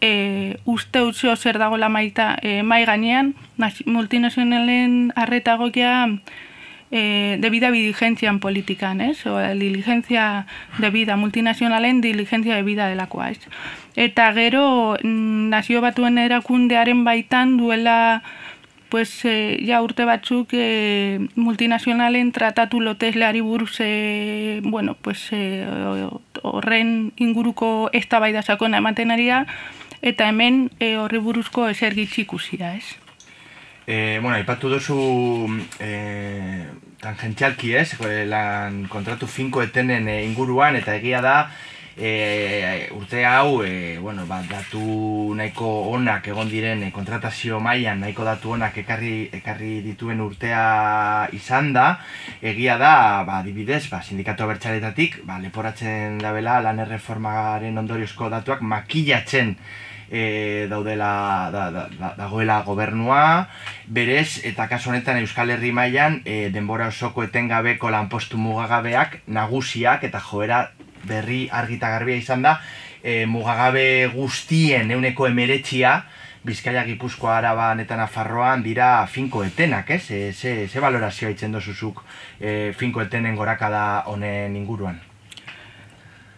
[0.00, 3.34] e, uste utzio zer dago la maita e, mai gainean,
[3.86, 5.94] multinazionalen arreta egokia
[6.92, 9.26] eh, debida en politikan, ez?
[9.26, 10.46] O, diligencia
[10.78, 13.40] debida multinazionalen diligencia debida delakoa, ez?
[13.96, 18.22] Eta gero, mm, nazio batuen erakundearen baitan duela
[18.90, 25.64] pues, e, ja urte batzuk e, multinazionalen tratatu lotesleari buruz e, bueno, pues, e,
[26.42, 29.46] horren inguruko eztabaida sakona ematen aria,
[30.02, 33.01] eta hemen e, horri buruzko esergitzi ikusia, ez?
[33.86, 34.96] E, bueno, ipatu duzu
[35.82, 36.66] e,
[37.02, 37.90] tangentzialki ez,
[38.30, 41.36] lan kontratu finko etenen e, inguruan, eta egia da,
[41.96, 48.54] e, urte hau, e, bueno, ba, datu nahiko onak egon diren kontratazio mailan nahiko datu
[48.54, 51.98] onak ekarri, ekarri dituen urtea izan da,
[52.40, 59.56] egia da, ba, dibidez, ba, sindikatu abertxaretatik, ba, leporatzen dabela lan erreformaren ondoriozko datuak makillatzen
[60.12, 63.48] e, daudela da, da, da, dagoela gobernua,
[63.88, 70.20] berez eta kasu honetan Euskal Herri mailan e, denbora osoko etengabeko lanpostu mugagabeak nagusiak eta
[70.20, 70.66] joera
[71.08, 72.58] berri argita garbia izan da
[73.02, 76.02] e, mugagabe guztien euneko emeretxia
[76.42, 80.10] Bizkaia Gipuzkoa Araban eta Nafarroan dira finko etenak, ez?
[80.10, 82.02] E, ze, ze valorazioa itzen dozuzuk
[82.40, 84.98] e, finko etenen gorakada honen inguruan?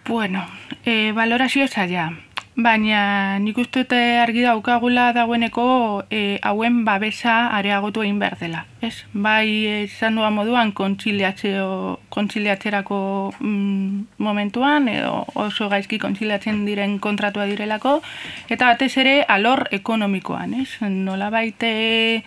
[0.04, 0.44] Bueno,
[0.84, 2.10] e, valorazio zaila.
[2.56, 8.60] Baina nik uste dute argi daukagula dagoeneko e, hauen babesa areagotu egin behar dela.
[8.80, 9.02] Ez?
[9.10, 12.98] Bai esan duan moduan kontziliatzerako
[13.40, 18.02] mm, momentuan edo oso gaizki kontziliatzen diren kontratua direlako
[18.48, 20.54] eta batez ere alor ekonomikoan.
[20.62, 20.78] Ez?
[20.86, 22.22] Nola baite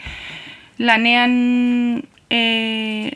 [0.77, 3.15] lanean e,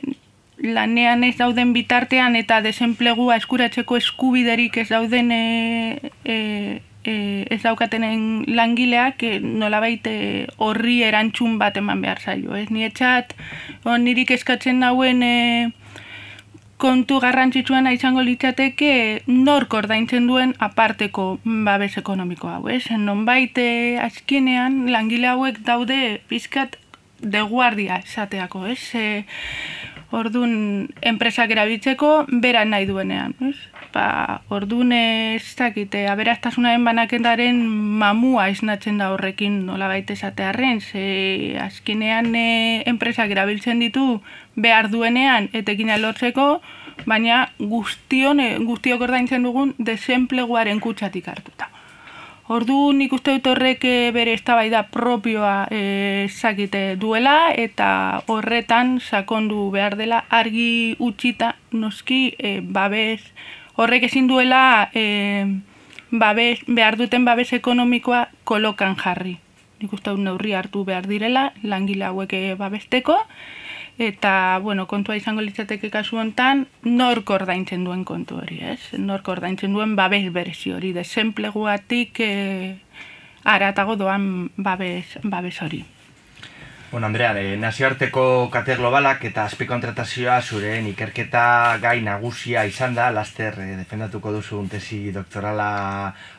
[0.63, 8.45] lanean ez dauden bitartean eta desenplegua eskuratzeko eskubiderik ez dauden e, e, e, ez daukatenen
[8.47, 12.55] langileak e, nolabait e, horri erantzun bat eman behar zaio.
[12.55, 13.35] Ez ni etxat,
[14.01, 15.35] nirik eskatzen nauen e,
[16.81, 18.93] kontu garrantzitsuena izango litzateke
[19.29, 22.63] nork ordaintzen duen aparteko babes ekonomiko hau.
[22.73, 22.87] Ez?
[22.97, 26.79] Nonbait e, azkenean langile hauek daude pizkat
[27.21, 28.65] de guardia esateako.
[28.73, 28.81] Ez?
[28.97, 29.23] E,
[30.11, 33.31] Orduan, enpresak erabiltzeko, bera nahi duenean.
[33.47, 33.55] Ez?
[33.93, 37.59] Ba, orduan ez dakite, aberaztasunaren banakendaren
[38.01, 44.21] mamua esnatzen da horrekin nola baita esatearen, ze azkenean e, enpresak erabiltzen ditu
[44.55, 46.61] behar duenean etekin lortzeko,
[47.05, 51.71] baina guztion, e, guztiok ordaintzen dugun desenpleguaren kutsatik hartuta.
[52.51, 59.69] Ordu nik uste dut horrek e, bere eztabaida propioa e, sakite duela eta horretan sakondu
[59.71, 63.23] behar dela argi utxita noski e, babes
[63.82, 65.45] horrek ezin duela e,
[66.11, 69.39] babes, behar duten babes ekonomikoa kolokan jarri.
[69.82, 73.17] Nik uste neurri hartu behar direla, langile hauek babesteko,
[73.97, 78.93] eta, bueno, kontua izango litzateke kasu hontan, nork ordaintzen duen kontu hori, ez?
[78.97, 82.32] Nork ordaintzen duen babes berezi hori, desenpleguatik e,
[83.43, 85.84] aratago doan babes, babes hori.
[86.91, 91.43] Bueno, Andrea, e, nazioarteko kate globalak eta azpikontratazioa zure ikerketa
[91.79, 95.69] gai nagusia izan da, laster e, defendatuko duzu tesi doktorala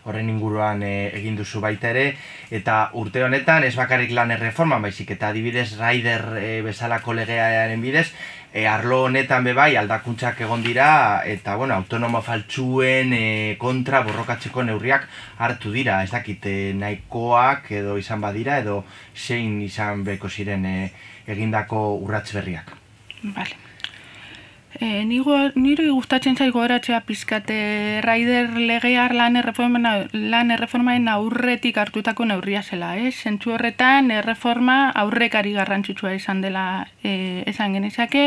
[0.04, 2.04] horren inguruan e, egin duzu baita ere,
[2.50, 8.10] eta urte honetan ez bakarrik lan erreforman baizik eta adibidez Raider e, bezalako legearen bidez,
[8.52, 13.24] e, arlo honetan bebai aldakuntzak egon dira eta bueno, autonomo faltsuen e,
[13.58, 18.82] kontra borrokatzeko neurriak hartu dira, ez dakit e, nahikoak edo izan badira edo
[19.16, 20.78] zein izan beko ziren e,
[21.26, 22.74] egindako urrats berriak.
[23.22, 23.61] Vale.
[24.82, 29.78] E, nigo, nire gustatzen zaigo horatzea pizkate Raider legear lan erreforma
[30.10, 33.12] lan erreformaen aurretik hartutako neurria zela, eh?
[33.14, 36.66] Zentzu horretan erreforma aurrekari garrantzitsua izan dela
[36.98, 38.26] e, esan genezake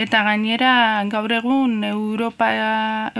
[0.00, 0.72] eta gainera
[1.12, 2.48] gaur egun Europa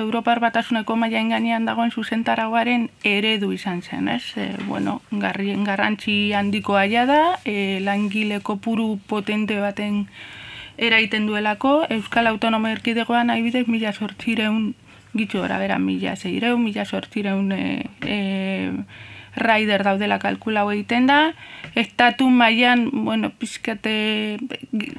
[0.06, 4.32] Europar batasuneko mailaen gainean dagoen zuzentaragoaren eredu izan zen, ez?
[4.40, 10.06] E, bueno, garrantzi handiko aia da, e, langile kopuru potente baten
[10.78, 14.74] eraiten duelako, Euskal Autonomo Erkidegoan haibidez mila sortzireun,
[15.14, 18.18] gitzu gora bera, mila zeireun, mila sortzireun e, e,
[19.36, 21.32] rider daudela kalkula egiten da,
[21.74, 24.38] estatu mailan, bueno, pizkate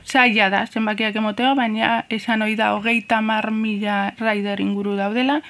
[0.05, 5.41] zaila da, zenbakiak emoteo, baina esan hori da hogeita mar mila rider inguru daudela,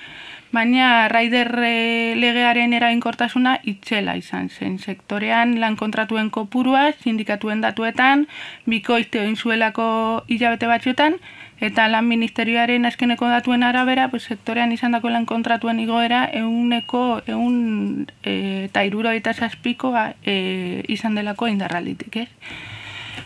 [0.54, 4.78] baina raider e, legearen erainkortasuna itzela izan zen.
[4.80, 8.28] Sektorean lan kontratuen kopurua, sindikatuen datuetan,
[8.70, 9.88] bikoizte oin zuelako
[10.30, 11.18] hilabete batzuetan,
[11.64, 18.06] eta lan ministerioaren azkeneko datuen arabera, pues, sektorean izan dako lan kontratuen igoera, euneko, eun
[18.22, 22.30] e, eta iruro eta zazpiko e, izan delako indarralitik, ez?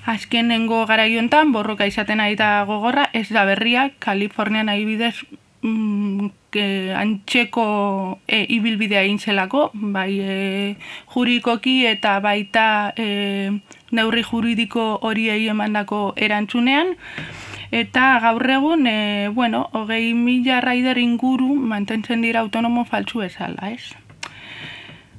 [0.08, 5.18] Azkenengo garaiontan, borroka izaten ari da gogorra, ez da berria, Kalifornian nahi bidez,
[5.62, 10.76] mm, e, antxeko e, ibilbidea intzelako, bai e,
[11.14, 13.52] jurikoki eta baita e,
[13.92, 16.96] neurri juridiko horiei emandako erantzunean.
[17.72, 24.07] Eta gaur egun, e, bueno, hogei mila raider inguru mantentzen dira autonomo faltsu ezala, ez?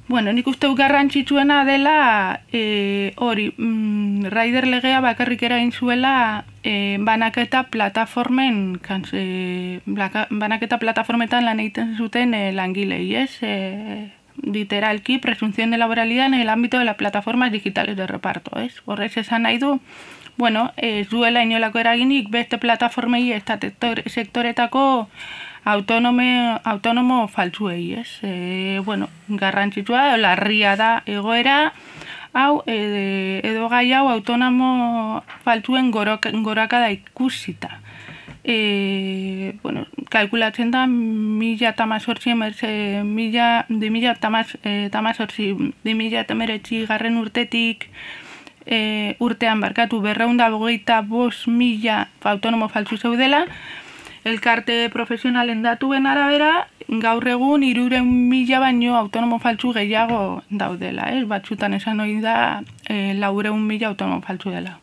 [0.09, 7.67] Bueno, nik uste garrantzitsuena dela e, hori, mm, Raider legea bakarrik erain zuela e, banaketa
[7.69, 8.79] plataformen
[9.13, 13.37] e, banaketa plataformetan lan egiten zuten e, langilei, ez?
[13.43, 14.09] E,
[14.41, 18.81] literalki, presunción de laboralidad en el ámbito de las plataformas digitales de reparto, ez?
[18.85, 19.79] Horrez esan nahi du,
[20.37, 23.43] bueno, ez duela inolako eraginik beste plataformei ez
[24.07, 25.07] sektoretako
[25.71, 28.19] autonome, autonomo faltzuei, ez?
[28.23, 31.73] E, bueno, garrantzitsua, larria da egoera,
[32.33, 33.03] hau, edo,
[33.49, 37.79] edo gai hau autonomo faltzuen goraka da ikusita.
[38.43, 47.89] E, bueno, kalkulatzen da mila tamazortzi mila, di mila tamazortzi di mila tameretzi garren urtetik
[48.65, 53.45] e, urtean barkatu berreunda bogeita bos mila autonomo faltzu zeudela
[54.23, 61.23] elkarte profesionalen datuen arabera, gaur egun iruren mila baino autonomo faltsu gehiago daudela, eh?
[61.25, 64.79] batzutan esan hori da e, laureun mila autonomo faltsu dela.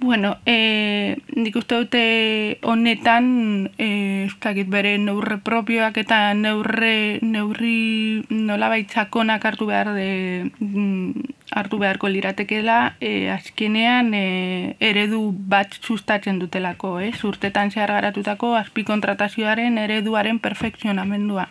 [0.00, 4.28] Bueno, e, nik uste dute honetan, e,
[4.70, 12.94] bere neurre propioak eta neurre, neurri nola baitzakonak hartu behar de, mm, hartu beharko liratekela,
[13.00, 17.12] e, azkenean e, eredu bat sustatzen dutelako, eh?
[17.28, 21.48] urtetan zehar garatutako azpikontratazioaren ereduaren perfekzionamendua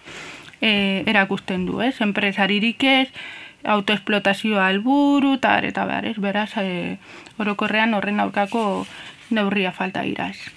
[0.61, 1.93] e, erakusten du, eh?
[2.07, 3.07] enpresaririk ez,
[3.67, 6.97] autoesplotazioa alburu, eta eta behar, ez, beraz, e,
[7.37, 8.85] orokorrean horren aurkako
[9.29, 10.56] neurria falta iraz.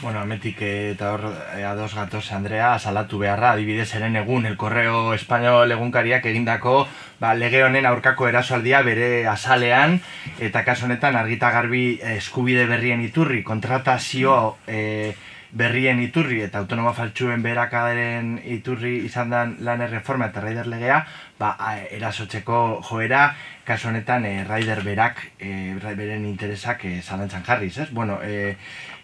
[0.00, 5.12] Bueno, ametik eta hor e, ados gatoz Andrea, salatu beharra, adibidez eren egun, el correo
[5.12, 6.86] español egunkariak egindako
[7.20, 9.98] ba, lege honen aurkako erasoaldia bere azalean,
[10.40, 15.12] eta kaso honetan argita garbi eskubide berrien iturri, kontratazio e,
[15.52, 21.04] berrien iturri eta autonoma faltsuen berakaderen iturri izan den lan erreforma eta raider legea,
[21.40, 21.54] ba,
[21.90, 23.30] erasotzeko joera,
[23.64, 27.88] kasu honetan e, raider berak, e, beren interesak e, zalantzan jarriz, ez?
[27.96, 28.56] Bueno, e,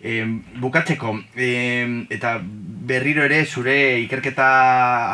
[0.03, 0.21] e,
[0.61, 1.51] bukatzeko, e,
[2.13, 4.49] eta berriro ere zure ikerketa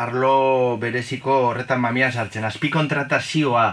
[0.03, 3.67] arlo bereziko horretan mamia sartzen, azpi kontratazioa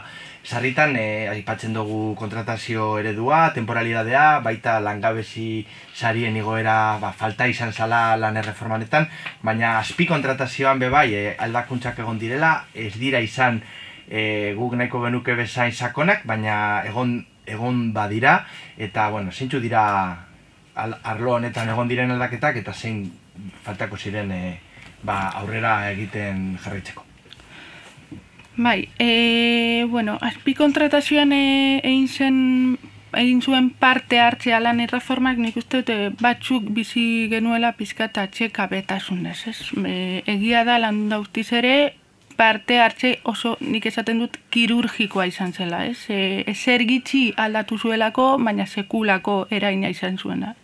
[0.45, 8.16] sarritan e, aipatzen dugu kontratazio eredua, temporalidadea, baita langabezi sarien igoera ba, falta izan zala
[8.16, 9.09] lan erreformanetan,
[9.43, 13.61] baina azpi kontratazioan bebai e, aldakuntzak egon direla, ez dira izan
[14.09, 17.20] e, guk nahiko genuke bezain sakonak, baina egon
[17.51, 18.45] egon badira,
[18.78, 19.82] eta, bueno, zeintzu dira
[20.74, 23.05] al, arlo honetan egon diren aldaketak, eta zein
[23.64, 24.43] faltako ziren e,
[25.03, 27.09] ba, aurrera egiten jarraitzeko.
[28.62, 31.44] Bai, e, bueno, azpi kontratazioan e,
[31.80, 32.36] egin zen
[33.16, 39.38] egin zuen parte hartzea lan erreformak nik uste dute batzuk bizi genuela pizkata txeka betasunez,
[39.48, 39.56] ez?
[39.80, 39.94] E,
[40.34, 41.72] egia da lan dauztiz ere
[42.41, 46.07] parte hartze oso nik esaten dut kirurgikoa izan zela, ez?
[46.09, 50.55] E, ezer gitxi aldatu zuelako, baina sekulako eraina izan zuena.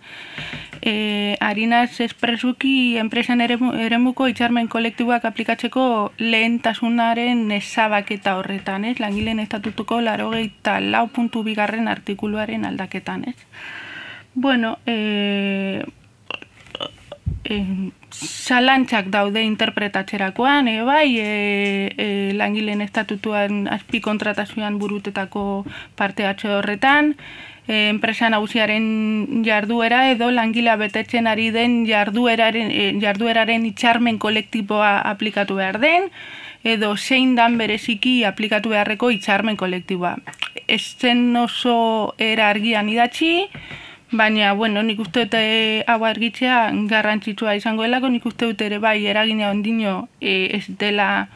[0.80, 5.84] E, harinaz espresuki enpresen eremuko itxarmen kolektiboak aplikatzeko
[6.22, 8.96] lehentasunaren ezabaketa horretan, ez?
[9.04, 13.36] Langileen estatutuko laro gehieta lau puntu bigarren artikuluaren aldaketan, ez?
[14.32, 15.84] Bueno, e,
[18.10, 25.64] salantzak daude interpretatzerakoan, e, bai, e, e, langileen estatutuan azpi kontratazioan burutetako
[25.96, 27.14] parte atxe horretan,
[27.68, 35.80] e, enpresa nagusiaren jarduera edo langila betetzen ari den jardueraren, jardueraren itxarmen kolektiboa aplikatu behar
[35.80, 36.10] den,
[36.64, 40.16] edo zein dan bereziki aplikatu beharreko itxarmen kolektiboa.
[40.66, 43.48] Ez zen oso era argian idatzi,
[44.12, 48.78] Baina, bueno, nik uste dute eh, hau argitzea garrantzitsua izango delako, nik uste dute ere
[48.78, 51.26] bai eragina ondino e, ez dela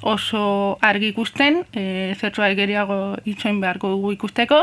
[0.00, 4.62] oso argi ikusten, e, zertzua egeriago itxoin beharko dugu ikusteko,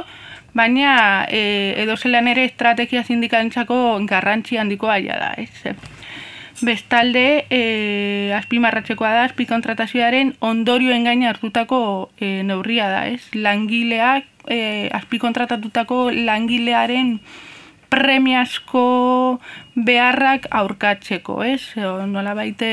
[0.58, 3.78] baina e, edo zelan ere estrategia sindikalentzako
[4.10, 5.76] garrantzi handiko aia da, ez?
[6.66, 13.22] Bestalde, e, azpimarratzekoa da, azpi kontratazioaren ondorioen gaina hartutako e, neurria da, ez?
[13.38, 17.20] Langileak, e, azpi kontratatutako langilearen
[17.92, 19.40] premiazko
[19.76, 21.62] beharrak aurkatzeko, ez?
[21.76, 22.72] Nola baite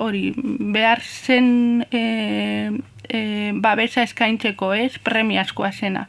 [0.00, 1.48] hori, behar zen
[1.88, 2.04] e,
[3.08, 3.20] e,
[3.64, 4.98] babesa eskaintzeko, ez?
[5.02, 6.06] Premiazkoa zena.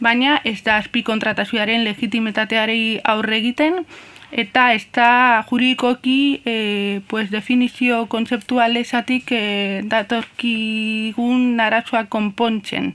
[0.00, 3.84] Baina ez da azpi kontratazioaren legitimitateari aurre egiten,
[4.30, 5.10] eta ez da
[5.48, 9.44] juridikoki e, pues, definizio kontzeptualezatik e,
[9.88, 12.94] datorkigun naratzoak konpontzen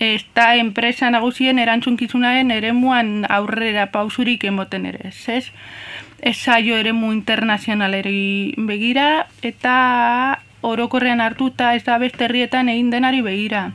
[0.00, 5.50] eta enpresa nagusien erantzunkizunaren eremuan aurrera pausurik emoten ere, ez?
[6.20, 13.70] Ez saio eremu internazionaleri begira eta orokorrean hartuta ez da beste herrietan egin denari begira.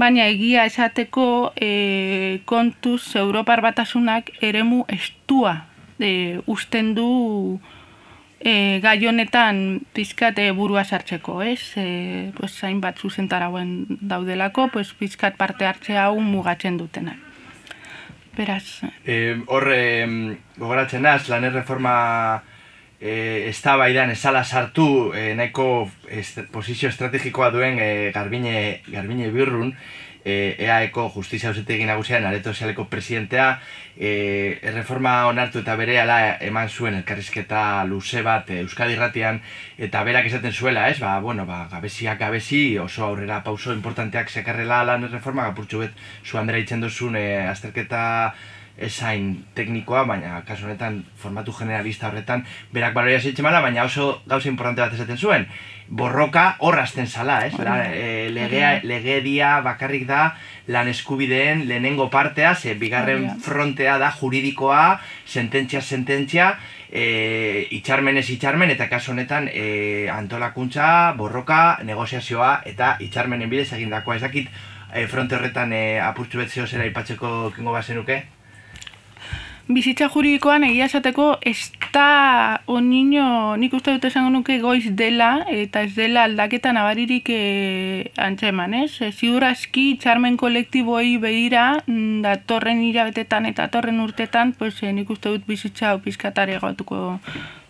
[0.00, 5.66] Baina egia esateko e, kontuz Europar batasunak eremu estua
[6.00, 7.60] e, usten du
[8.42, 11.72] e, gai honetan pizkat e, burua sartzeko, ez?
[11.78, 17.16] E, pues, hainbat zuzentarauen daudelako, pues, pizkat parte hartze hau mugatzen dutena.
[18.36, 18.82] Beraz...
[19.06, 19.82] E, horre,
[20.58, 21.94] gogoratzen naz, lan erreforma
[22.98, 29.74] e, ez esala sartu e, nahiko est, posizio estrategikoa duen e, garbine, garbine birrun,
[30.24, 33.60] e, EAEko justizia ausetegin nagusian areto sozialeko presidentea
[33.96, 39.42] e, erreforma onartu eta bere ala eman zuen elkarrizketa luze bat e, Euskadi Ratian
[39.78, 40.98] eta berak esaten zuela, ez?
[41.02, 46.38] Ba, bueno, ba, gabeziak gabezi oso aurrera pauso importanteak sekarrela lan erreforma gapurtxu bet zu
[46.38, 48.02] handera itzen duzun e, azterketa
[48.78, 54.80] esain teknikoa, baina kasu honetan formatu generalista horretan berak baloria zeitzen baina oso gauza importante
[54.80, 55.46] bat esaten zuen
[55.92, 57.52] borroka horrazten zala, ez?
[57.58, 60.22] La, e, legea, legedia bakarrik da
[60.72, 66.54] lan eskubideen lehenengo partea, ze bigarren frontea da juridikoa, sententzia, sententzia,
[66.88, 74.16] e, itxarmen ez itxarmen, eta kasu honetan e, antolakuntza, borroka, negoziazioa eta itxarmenen bidez egindakoa.
[74.16, 78.22] Ez dakit e, fronte horretan e, apurtzu betzeo zera ipatzeko kengo bazenuke?
[79.74, 85.82] Bizitza juridikoan egia esateko ez da onino, nik uste dut esango nuke goiz dela eta
[85.86, 87.40] ez dela aldaketa nabaririk e,
[88.16, 88.90] antzeman, ez?
[89.04, 95.10] E, ziur aski txarmen kolektiboi behira mm, datorren irabetetan eta datorren urtetan, pues, e, nik
[95.10, 97.18] uste dut bizitza opizkatare gautuko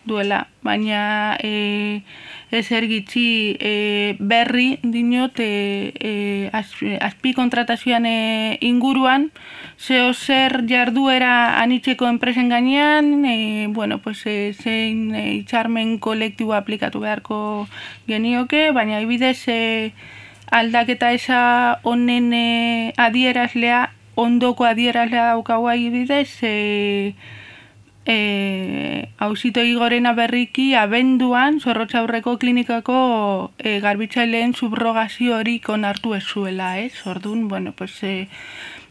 [0.04, 2.02] duela, baina e,
[2.50, 9.30] ez ergitzi e, berri dinot e, e, azpi kontratazioan e, inguruan,
[9.78, 17.00] zeo zer jarduera anitzeko enpresen gainean, e, bueno, pues, e, zein e, itxarmen kolektibo aplikatu
[17.00, 17.68] beharko
[18.06, 19.92] genioke, baina ibidez e,
[20.52, 27.14] aldaketa esa honen e, adierazlea, ondoko adierazlea daukaua ibidez, e,
[28.06, 36.78] e, hausito igorena berriki abenduan zorrotza aurreko klinikako e, garbitzaileen subrogazio hori konartu ez zuela,
[36.78, 37.06] ez?
[37.06, 38.28] Orduan, bueno, pues, e,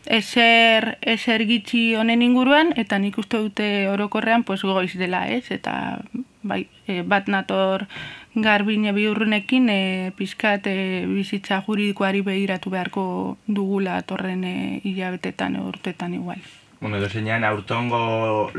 [0.05, 5.51] eser, eser gitxi honen inguruan, eta nik uste dute orokorrean pues, goiz dela, ez?
[5.51, 6.01] Eta
[6.43, 7.87] bai, e, bat nator
[8.33, 9.81] garbine biurrunekin e,
[10.15, 14.57] pizkat e, bizitza juridikoari behiratu beharko dugula torren e,
[14.87, 16.39] hilabetetan urtetan igual.
[16.81, 17.97] Bueno, edo zeinan, aurtongo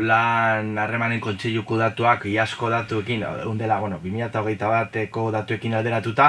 [0.09, 6.29] lan harremanen kontseilu datuak iasko datuekin, undela, bueno, 2008 bateko datuekin alderatuta,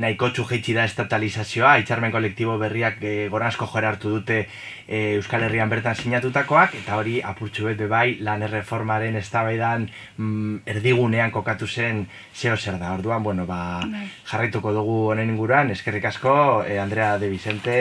[0.00, 4.38] nahiko txujeitzi da estatalizazioa, itxarmen kolektibo berriak e, goranzko joera hartu dute
[4.86, 9.86] e, Euskal Herrian bertan sinatutakoak, eta hori apurtxu bete bai lan erreformaren eztabaidan
[10.16, 12.94] mm, erdigunean kokatu zen zeo zer da.
[12.96, 14.06] Orduan, bueno, ba, Bai.
[14.32, 17.78] jarraituko dugu honen inguruan, eskerrik asko, e, Andrea de Vicente,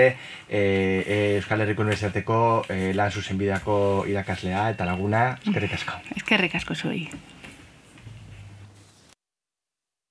[0.49, 5.99] e, e, Euskal Herriko Universitateko e, lan zuzenbideako irakaslea eta laguna, eskerrik asko.
[6.19, 7.05] Eskerrik asko zuei.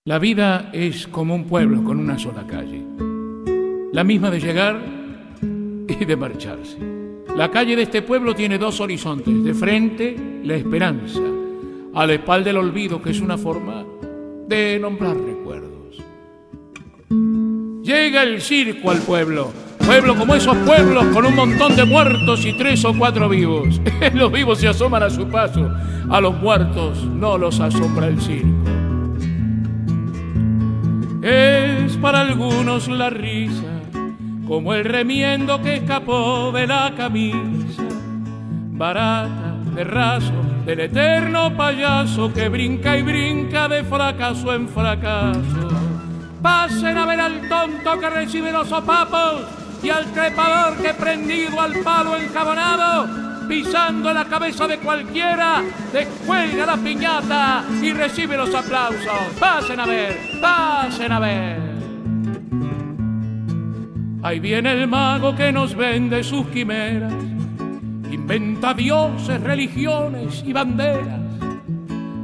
[0.09, 2.82] La vida es como un pueblo con una sola calle,
[3.92, 4.80] la misma de llegar
[5.42, 6.78] y de marcharse.
[7.36, 11.20] La calle de este pueblo tiene dos horizontes, de frente la esperanza,
[11.92, 13.84] a la espalda el olvido, que es una forma
[14.46, 16.02] de nombrar recuerdos.
[17.82, 19.52] Llega el circo al pueblo,
[19.84, 23.78] pueblo como esos pueblos con un montón de muertos y tres o cuatro vivos.
[24.14, 25.70] Los vivos se asoman a su paso,
[26.09, 28.68] a los muertos no los asombra el circo.
[31.31, 33.83] Es para algunos la risa,
[34.47, 37.83] como el remiendo que escapó de la camisa,
[38.70, 40.33] barata de raso
[40.64, 45.68] del eterno payaso que brinca y brinca de fracaso en fracaso.
[46.41, 49.43] Pasen a ver al tonto que recibe los sopapos
[49.83, 56.76] y al trepador que prendido al palo enjabonado pisando la cabeza de cualquiera, descuelga la
[56.76, 59.34] piñata y recibe los aplausos.
[59.40, 61.61] Pasen a ver, pasen a ver.
[64.22, 67.12] Ahí viene el mago que nos vende sus quimeras,
[68.11, 71.20] inventa dioses, religiones y banderas.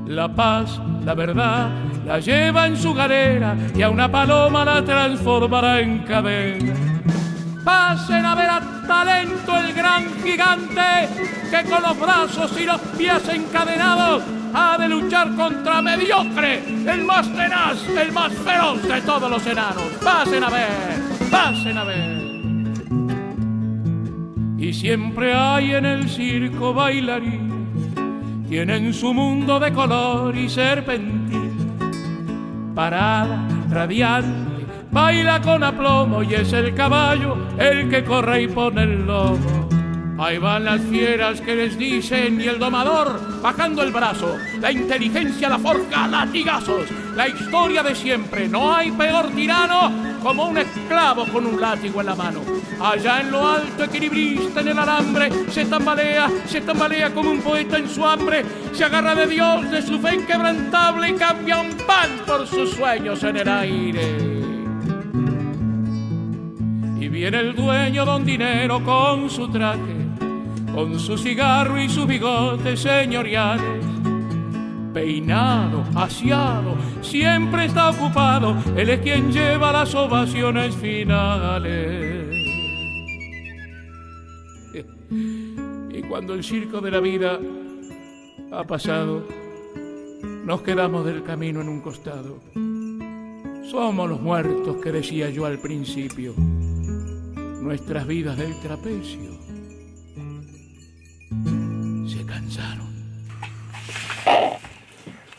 [0.06, 1.70] La paz, la verdad,
[2.04, 6.74] la lleva en su galera y a una paloma la transformará en cadena.
[7.64, 11.08] Pasen a ver a talento el gran gigante
[11.50, 14.22] que con los brazos y los pies encadenados
[14.54, 19.82] ha de luchar contra mediocre, el más tenaz, el más feroz de todos los enanos.
[20.02, 22.24] Pasen a ver, pasen a ver.
[24.58, 31.50] Y siempre hay en el circo bailarines, tienen su mundo de color y serpentina,
[32.74, 34.53] parada, radiante
[34.94, 39.68] baila con aplomo y es el caballo el que corre y pone el lomo.
[40.16, 44.38] Ahí van las fieras que les dicen y el domador bajando el brazo.
[44.60, 46.86] La inteligencia la forja latigazos.
[47.16, 48.48] La historia de siempre.
[48.48, 49.92] No hay peor tirano
[50.22, 52.42] como un esclavo con un látigo en la mano.
[52.80, 57.78] Allá en lo alto, equilibrista en el alambre, se tambalea, se tambalea como un poeta
[57.78, 58.44] en su hambre.
[58.72, 63.20] Se agarra de Dios, de su fe inquebrantable y cambia un pan por sus sueños
[63.24, 64.33] en el aire.
[67.04, 69.94] Y viene el dueño don dinero con su traje,
[70.74, 73.84] con su cigarro y sus bigotes señoriales.
[74.94, 82.24] Peinado, aseado, siempre está ocupado, él es quien lleva las ovaciones finales.
[85.90, 87.38] Y cuando el circo de la vida
[88.50, 89.28] ha pasado,
[90.46, 92.40] nos quedamos del camino en un costado.
[93.70, 96.34] Somos los muertos que decía yo al principio
[97.64, 99.30] nuestras vidas del trapecio
[102.06, 102.92] se cansaron.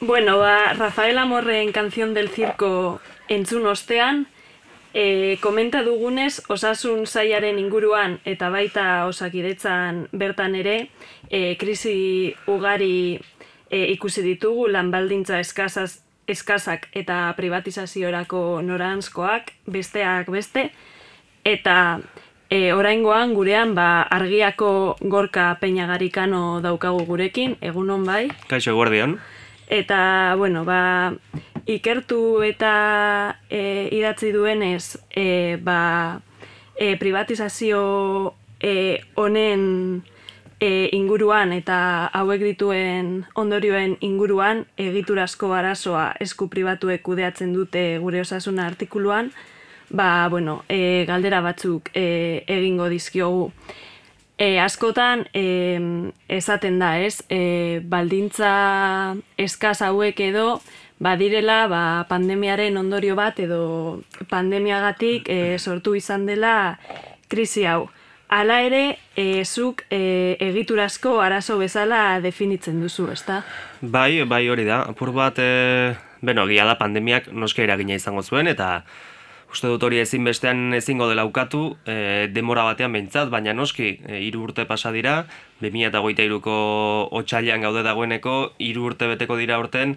[0.02, 3.00] Bueno, ba, Rafael Amorren kanzion del circo
[3.30, 4.26] entzun ostean,
[4.94, 10.90] e, komenta dugunez osasun saiaren inguruan eta baita osakidetzan bertan ere,
[11.30, 13.22] e, krisi ugari
[13.70, 20.72] e, ikusi ditugu lanbaldintza eskasaz, eskasak eta privatizaziorako noranzkoak, besteak beste,
[21.46, 22.02] eta
[22.50, 29.20] e, oraingoan gurean ba, argiako gorka peinagarikano daukagu gurekin, egunon bai, Kaixo guardian.
[29.66, 31.14] Eta, bueno, ba,
[31.66, 36.22] ikertu eta e, idatzi duenez, e, ba,
[36.76, 40.04] e, privatizazio e, honen
[40.60, 48.68] e, inguruan eta hauek dituen ondorioen inguruan egiturazko arazoa esku pribatuek kudeatzen dute gure osasuna
[48.70, 49.32] artikuluan,
[49.90, 53.52] ba, bueno, e, galdera batzuk e, egingo dizkiogu.
[54.38, 55.80] E, askotan e,
[56.28, 57.24] esaten da, ez?
[57.30, 60.60] E, baldintza eskaz hauek edo
[61.00, 66.80] badirela ba, pandemiaren ondorio bat edo pandemiagatik e, sortu izan dela
[67.32, 67.86] krisi hau.
[68.28, 73.44] Hala ere, e, zuk e, egiturazko arazo bezala definitzen duzu, ezta?
[73.82, 74.82] Bai, bai hori da.
[74.90, 75.94] Apur bat e,
[76.26, 78.84] beno, gila da pandemiak noske eragina izango zuen, eta
[79.56, 84.44] uste dut hori ezinbestean ezingo dela ukatu, e, demora batean behintzat, baina noski, e, hiru
[84.50, 85.16] urte pasa dira,
[85.64, 86.56] 2008ko
[87.16, 89.96] otxailan gaude dagoeneko, hiru urte beteko dira urten,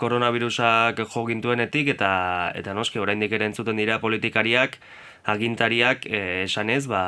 [0.00, 2.10] koronavirusak jo gintuenetik, eta,
[2.56, 4.76] eta noski, oraindik ere entzuten dira politikariak,
[5.24, 7.02] agintariak, e, esanez, ba,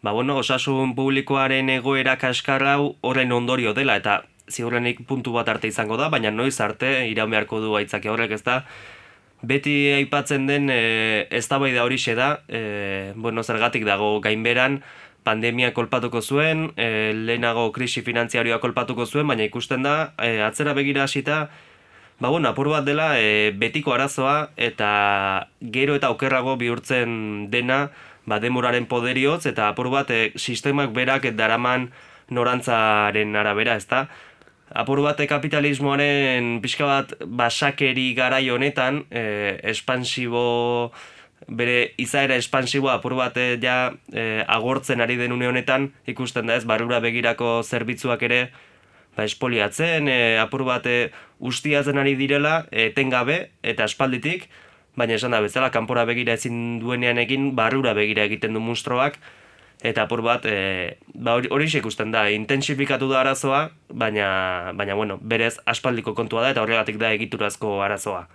[0.00, 5.68] ba, bueno, osasun publikoaren egoera kaskarra hau horren ondorio dela, eta ziurrenik puntu bat arte
[5.68, 8.62] izango da, baina noiz arte iraun beharko du aitzaki horrek ez da,
[9.46, 14.82] beti aipatzen den e, eztabaida hori da, e, bueno, zergatik dago gainberan,
[15.24, 21.04] pandemia kolpatuko zuen, e, lehenago krisi finantziarioa kolpatuko zuen, baina ikusten da, e, atzera begira
[21.04, 21.48] hasita,
[22.20, 27.90] ba bueno, apur bat dela e, betiko arazoa eta gero eta okerrago bihurtzen dena,
[28.26, 31.90] ba demoraren poderioz eta apur bat e, sistemak berak daraman
[32.30, 34.08] norantzaren arabera, ezta?
[34.72, 40.92] Apur bat kapitalismoaren pixka bat basakeri garai honetan, e, espansibo
[41.48, 46.56] bere izaera espansiboa apur bat e, ja e, agortzen ari den une honetan ikusten da
[46.56, 48.40] ez barrura begirako zerbitzuak ere
[49.16, 50.88] ba, espoliatzen, e, apur bat
[51.40, 54.48] ustiatzen ari direla, etengabe eta aspalditik,
[54.96, 59.18] baina esan da bezala, kanpora begira ezin duenean egin, barrura begira egiten du munstroak,
[59.82, 65.58] eta apur bat, e, ba, hori ikusten da, intensifikatu da arazoa, baina, baina bueno, berez
[65.66, 68.26] aspaldiko kontua da, eta horregatik da egiturazko arazoa.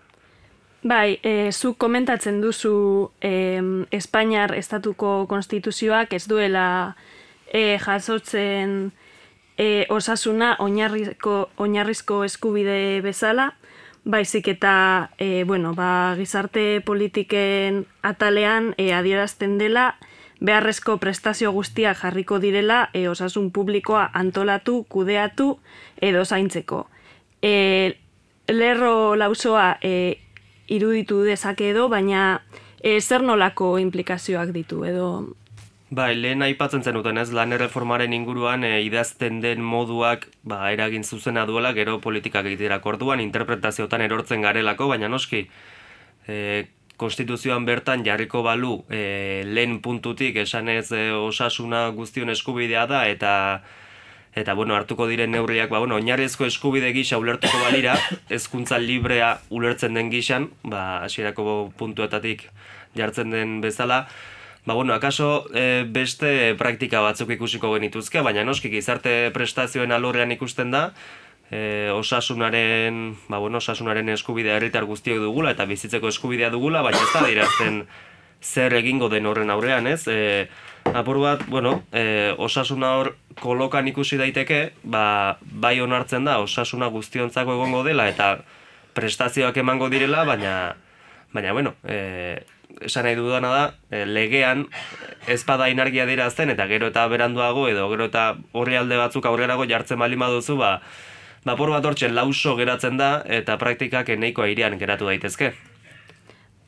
[0.83, 3.59] Bai, e, zuk komentatzen duzu e,
[3.91, 6.95] Espainiar estatuko konstituzioak ez duela
[7.51, 8.93] e, jasotzen
[9.57, 13.51] e, osasuna oinarrizko, oinarrizko eskubide bezala,
[14.05, 19.97] baizik eta e, bueno, ba, gizarte politiken atalean e, adierazten dela
[20.39, 25.57] beharrezko prestazio guztiak jarriko direla e, osasun publikoa antolatu, kudeatu
[26.01, 26.85] edo zaintzeko.
[27.41, 27.95] E,
[28.47, 30.19] lerro lausoa e,
[30.67, 32.41] iruditu dezake edo, baina
[32.81, 35.09] e, zer nolako implikazioak ditu edo
[35.89, 41.47] Bai, lehen aipatzen zenuten ez, lan erreformaren inguruan e, idazten den moduak ba, eragin zuzena
[41.49, 45.47] duela gero politikak egiterak orduan, interpretazioetan erortzen garelako, baina noski,
[46.29, 46.67] e,
[46.99, 53.33] konstituzioan bertan jarriko balu e, lehen puntutik esanez e, osasuna guztion eskubidea da, eta
[54.39, 57.95] eta bueno, hartuko diren neurriak, ba, bueno, oinarrizko eskubide gisa ulertuko balira,
[58.33, 62.49] hezkuntza librea ulertzen den gisan, ba, hasierako puntuetatik
[62.99, 64.05] jartzen den bezala,
[64.65, 70.69] Ba, bueno, akaso e, beste praktika batzuk ikusiko genituzke, baina noski gizarte prestazioen alorrean ikusten
[70.69, 70.81] da,
[71.51, 77.13] e, osasunaren, ba, bueno, osasunaren eskubidea herritar guztiok dugula eta bizitzeko eskubidea dugula, baina ez
[77.13, 77.83] da dirazten
[78.41, 80.05] zer egingo den horren aurrean, ez?
[80.07, 80.47] E,
[80.93, 87.57] apur bat, bueno, e, osasuna hor kolokan ikusi daiteke, ba, bai onartzen da, osasuna guztiontzako
[87.57, 88.37] egongo dela eta
[88.95, 90.53] prestazioak emango direla, baina,
[91.33, 92.45] baina, bueno, e,
[92.85, 94.67] esan nahi dudana da, e, legean
[95.27, 99.65] ez bada inargia dirazten eta gero eta beranduago edo gero eta horri alde batzuk aurrerago
[99.69, 100.79] jartzen bali maduzu, ba,
[101.45, 105.53] bapor bat hortzen lauso geratzen da eta praktikak eneiko airean geratu daitezke.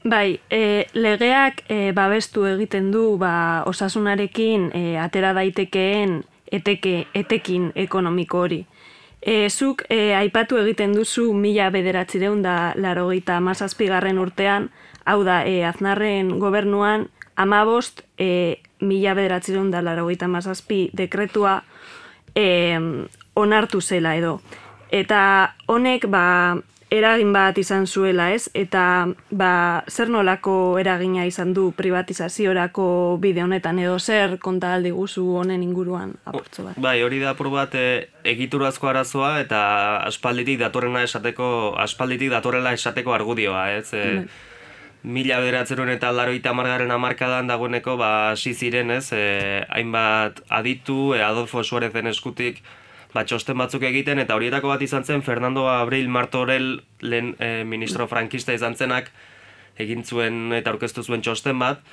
[0.04, 8.42] Bai, e, legeak e, babestu egiten du ba, osasunarekin e, atera daitekeen eteke, etekin ekonomiko
[8.42, 8.64] hori.
[9.22, 14.72] E, zuk e, aipatu egiten duzu mila bederatzireun da larogeita mazazpigarren urtean,
[15.06, 17.06] hau da, e, aznarren gobernuan,
[17.36, 21.60] amabost, e, mila bederatzireun da larogeita mazazpi dekretua
[22.34, 23.06] e,
[23.42, 24.40] onartu zela edo.
[24.92, 25.22] Eta
[25.72, 26.26] honek, ba,
[26.92, 28.50] eragin bat izan zuela, ez?
[28.54, 28.84] Eta
[29.32, 29.52] ba,
[29.88, 32.86] zer nolako eragina izan du privatizaziorako
[33.24, 36.80] bide honetan edo zer konta aldi guzu honen inguruan aportzo bat?
[36.84, 39.62] Bai, hori da bat e, egiturazko arazoa eta
[40.04, 43.94] aspalditik datorrena esateko, aspalditik datorrela esateko argudioa, ez?
[43.94, 44.28] E.
[45.02, 49.14] Mila bederatzeron eta laroita margaren amarkadan dagoeneko ba, hasi ziren, ez?
[49.16, 52.62] E, hainbat aditu, e, Adolfo Suarezen eskutik,
[53.14, 58.08] ba, txosten batzuk egiten, eta horietako bat izan zen Fernando Abril Martorell lehen e, ministro
[58.08, 59.12] frankista izan zenak
[59.80, 61.84] egin zuen eta aurkeztu zuen txosten bat,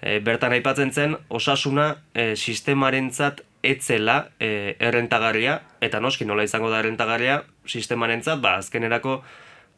[0.00, 6.82] e, bertan aipatzen zen osasuna e, sistemarentzat etzela e, errentagarria, eta noski nola izango da
[6.82, 9.20] errentagarria sistemarentzat, ba, azkenerako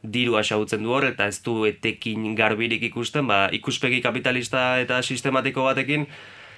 [0.04, 5.64] diru asautzen du hor, eta ez du etekin garbirik ikusten, ba, ikuspegi kapitalista eta sistematiko
[5.68, 6.06] batekin,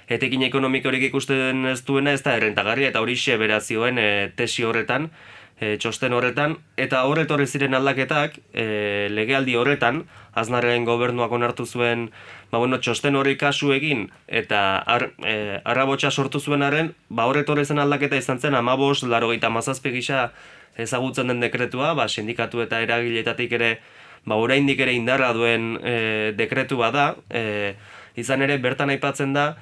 [0.07, 5.11] etekin ekonomikorik ikusten ez duena ez da errentagarria eta hori xe berazioen e, tesi horretan
[5.59, 10.03] e, txosten horretan, eta horretorri ziren aldaketak, e, legealdi horretan,
[10.37, 12.07] aznaren gobernuak onartu zuen,
[12.51, 17.81] ba, bueno, txosten hori kasu egin, eta ar, e, arrabotsa sortu zuenaren, ba, horretorri zen
[17.81, 20.31] aldaketa izan zen, amabos, laro gita mazazpi gisa
[20.77, 23.77] ezagutzen den dekretua, ba, sindikatu eta eragiletatik ere,
[24.25, 27.73] ba, oraindik ere indarra duen e, dekretu bada, e,
[28.17, 29.55] izan ere, bertan aipatzen da,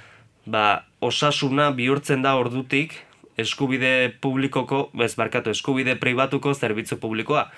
[0.46, 2.96] ba, osasuna bihurtzen da ordutik,
[3.38, 7.50] eskubide publikoko, bez barkatu, eskubide pribatuko zerbitzu publikoa.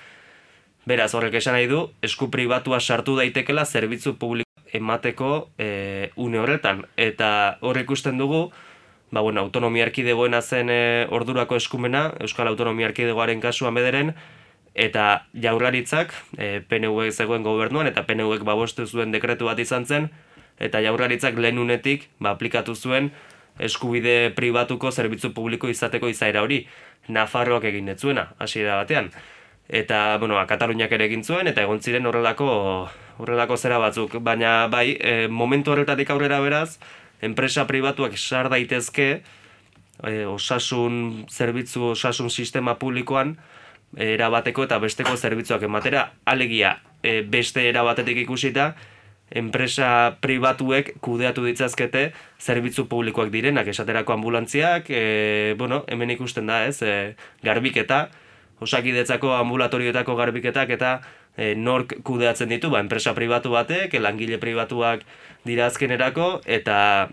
[0.88, 6.84] Beraz, horrek esan nahi du, esku pribatua sartu daitekela zerbitzu publiko emateko e, une horretan.
[6.96, 8.48] Eta hor ikusten dugu,
[9.10, 14.14] ba, bueno, autonomia erkidegoena zen e, ordurako eskumena, Euskal Autonomia Erkidegoaren kasuan bederen,
[14.74, 20.10] eta jaurlaritzak, e, PNV zegoen gobernuan, eta PNV babostu zuen dekretu bat izan zen,
[20.60, 23.12] eta jaurlaritzak lehen unetik ba, aplikatu zuen
[23.58, 26.62] eskubide pribatuko zerbitzu publiko izateko izaera hori.
[27.08, 29.10] Nafarroak egin zuena, hasiera batean.
[29.68, 32.48] Eta, bueno, ba, Kataluniak ere egin zuen, eta egon ziren horrelako,
[33.18, 34.18] horrelako zera batzuk.
[34.24, 36.78] Baina, bai, e, momentu horretatik aurrera beraz,
[37.20, 39.08] enpresa pribatuak sar daitezke,
[40.04, 43.36] e, osasun zerbitzu, osasun sistema publikoan,
[43.96, 48.74] e, erabateko eta besteko zerbitzuak ematera, alegia e, beste erabatetik ikusita,
[49.30, 56.80] enpresa pribatuek kudeatu ditzazkete zerbitzu publikoak direnak, esaterako ambulantziak, e, bueno, hemen ikusten da, ez,
[56.82, 57.14] e,
[57.44, 58.08] garbiketa,
[58.64, 60.98] osakidetzako ambulatorioetako garbiketak eta
[61.36, 65.04] e, nork kudeatzen ditu, ba, enpresa pribatu batek, langile pribatuak
[65.46, 67.08] dira azkenerako, eta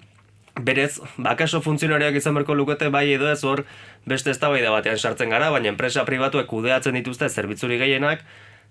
[0.56, 3.66] berez, bakaso funtzionariak izan berko lukete bai edo ez hor
[4.08, 8.24] beste eztabaida batean sartzen gara, baina enpresa pribatuek kudeatzen dituzte zerbitzuri gehienak,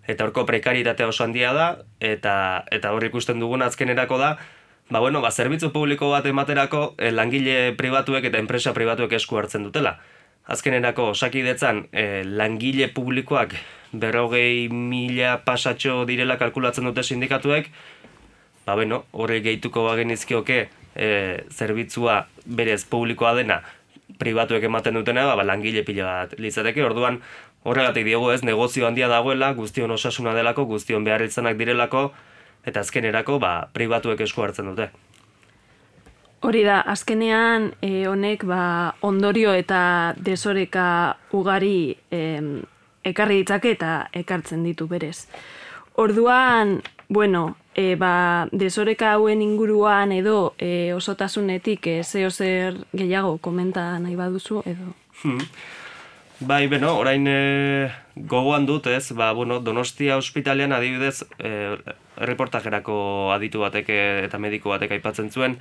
[0.07, 1.69] eta horko prekaritatea oso handia da,
[2.01, 4.37] eta eta hor ikusten dugun azkenerako da,
[4.91, 9.65] ba bueno, ba zerbitzu publiko bat ematerako eh, langile pribatuek eta enpresa pribatuek esku hartzen
[9.65, 9.99] dutela.
[10.45, 13.55] Azkenerako osakidetzan eh, langile publikoak
[13.93, 17.71] berrogei mila pasatxo direla kalkulatzen dute sindikatuek,
[18.67, 23.63] ba bueno, horre gehituko bagen izkioke eh, zerbitzua berez publikoa dena
[24.19, 27.23] pribatuek ematen dutena, ba, ba langile pila bat litzateke, orduan
[27.65, 32.11] Horregatik diego ez, negozio handia dagoela, guztion osasuna delako, guztion behar izanak direlako,
[32.65, 34.91] eta azkenerako, ba, pribatuek esku hartzen dute.
[36.45, 38.63] Hori da, azkenean e, honek ba,
[39.01, 42.21] ondorio eta desoreka ugari e,
[43.05, 45.25] ekarri ditzake eta ekartzen ditu berez.
[45.97, 53.95] Orduan, bueno, e, ba, desoreka hauen inguruan edo e, osotasunetik e, zeo zer gehiago komenta
[53.99, 54.93] nahi baduzu edo.
[55.23, 55.49] Hmm.
[56.45, 57.89] Bai, beno, orain e,
[58.29, 61.79] gogoan dut ez, ba, bueno, Donostia ospitalean adibidez e,
[62.21, 62.97] reportajerako
[63.33, 63.89] aditu batek
[64.27, 65.57] eta mediku batek aipatzen zuen,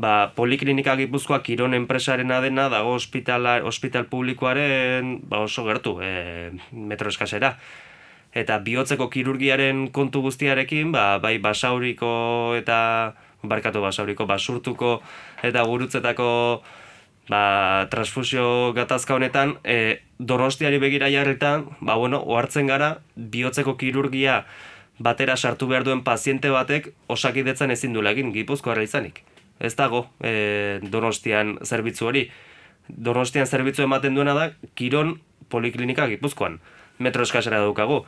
[0.00, 7.12] ba, poliklinika gipuzkoa kiron enpresaren adena dago ospitala, ospital publikoaren ba, oso gertu, e, metro
[7.12, 7.58] eskasera.
[8.32, 12.80] Eta bihotzeko kirurgiaren kontu guztiarekin, ba, bai basauriko eta
[13.44, 14.98] barkatu basauriko, basurtuko
[15.44, 16.28] eta gurutzetako
[17.28, 24.44] ba, transfusio gatazka honetan, e, donostiari begira jarretan, ba, bueno, ohartzen gara, bihotzeko kirurgia
[24.98, 29.22] batera sartu behar duen paziente batek osakidetzan ezin duela egin, gipuzko izanik.
[29.60, 32.28] Ez dago e, donostian zerbitzu hori.
[32.88, 36.60] Donostian zerbitzu ematen duena da, kiron poliklinika gipuzkoan.
[36.98, 38.04] Metro eskasera daukagu.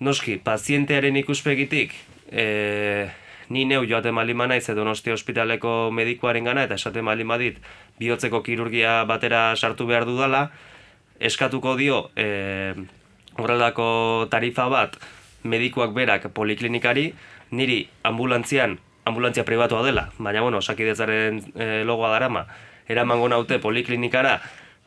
[0.00, 1.94] Noski, pazientearen ikuspegitik,
[2.28, 3.08] e,
[3.48, 7.58] ni neu joate malima naiz Donostia ospitaleko medikuaren gana eta esate malima dit
[7.98, 10.50] bihotzeko kirurgia batera sartu behar dudala,
[11.20, 12.74] eskatuko dio e,
[13.38, 14.96] horrelako tarifa bat
[15.44, 17.12] medikuak berak poliklinikari,
[17.50, 22.46] niri ambulantzian, ambulantzia pribatua dela, baina bueno, sakidetzaren e, logoa darama,
[22.88, 24.40] eramango naute poliklinikara,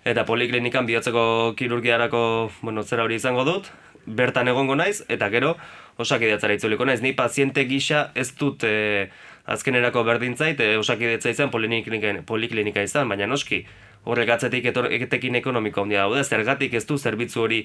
[0.04, 3.72] eta poliklinikan bihotzeko kirurgiarako, bueno, zera hori izango dut,
[4.06, 5.56] bertan egongo naiz, eta gero,
[6.00, 7.02] osakidetzara itzuliko naiz.
[7.04, 9.10] Ni paziente gisa ez dut e,
[9.50, 13.64] azkenerako berdintzait, e, osakidetza izan poliklinika izan, baina noski,
[14.08, 17.64] horrek atzetik etekin ekonomiko handia daude, zergatik ez du zerbitzu hori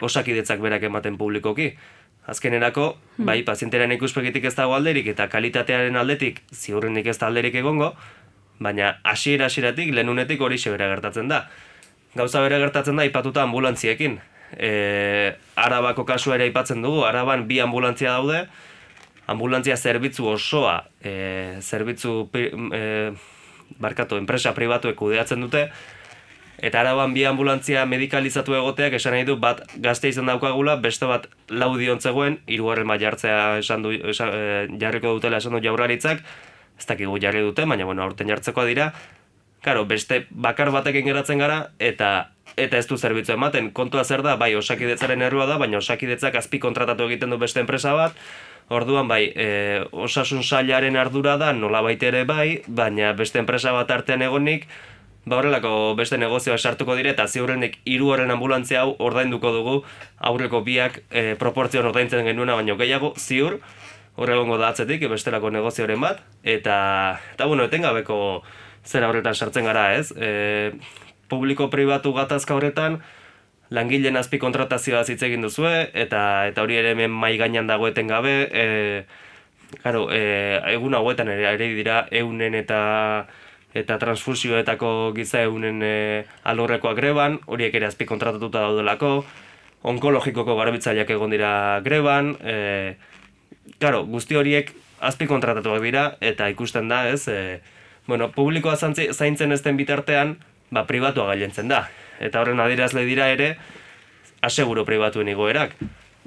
[0.00, 1.72] osakidetzak berak ematen publikoki.
[2.28, 3.26] Azkenerako, hmm.
[3.28, 7.94] bai, pazientearen ikuspegitik ez dago alderik eta kalitatearen aldetik ziurrenik ez da alderik egongo,
[8.60, 11.46] baina hasiera hasieratik lehenunetik hori bera gertatzen da.
[12.16, 14.18] Gauza bere gertatzen da ipatuta ambulantziekin
[14.56, 18.46] e, arabako kasua ere aipatzen dugu, araban bi ambulantzia daude,
[19.28, 22.82] ambulantzia zerbitzu osoa, e, zerbitzu e,
[23.78, 25.68] barkatu, enpresa pribatuek kudeatzen dute,
[26.58, 31.28] eta araban bi ambulantzia medikalizatu egoteak esan nahi du bat gazte izan daukagula, beste bat
[31.50, 36.24] laudion zegoen, irugarren bat jartzea esan du, esan, e, jarriko dutela esan du jaurlaritzak,
[36.78, 38.92] ez dakigu jarri dute, baina bueno, aurten jartzekoa dira,
[39.62, 43.70] Karo, beste bakar batekin geratzen gara, eta eta ez du zerbitzu ematen.
[43.70, 47.94] Kontua zer da, bai, osakidetzaren errua da, baina osakidetzak azpi kontratatu egiten du beste enpresa
[47.94, 48.18] bat,
[48.68, 54.20] Orduan bai, e, osasun sailaren ardura da nola ere bai, baina beste enpresa bat artean
[54.20, 54.66] egonik,
[55.24, 59.84] ba horrelako beste negozioa sartuko dire eta ziurrenik hiru horren ambulantzia hau ordainduko dugu.
[60.18, 63.60] Aurreko biak e, proportzioan ordaintzen genuena baino gehiago ziur
[64.16, 66.20] hor egongo da atzetik bestelako negozioaren bat.
[66.42, 68.42] Eta eta bueno etengabeko
[68.88, 70.10] zera horretan sartzen gara, ez?
[70.16, 70.72] E,
[71.28, 73.02] publiko pribatu gatazka horretan
[73.70, 78.36] langileen azpi kontratazioa hitz egin duzue eta eta hori ere hemen mai gainean dago etengabe,
[78.52, 79.04] eh
[79.82, 82.80] claro, e, egun hauetan ere ere dira eunen eta
[83.76, 89.24] eta transfusioetako giza eunen e, alorrekoak greban, horiek ere azpi kontratatuta daudelako,
[89.92, 92.96] onkologikoko garbitzaileak egon dira greban, e,
[93.78, 94.72] claro, guzti horiek
[95.04, 97.28] azpi kontratatuak dira eta ikusten da, ez?
[97.28, 97.60] E,
[98.08, 100.38] bueno, publikoa zaintzen ezten bitartean,
[100.72, 101.86] ba, pribatua gailentzen da
[102.18, 103.52] eta horren adierazle dira ere
[104.42, 105.76] aseguro pribatuen igoerak.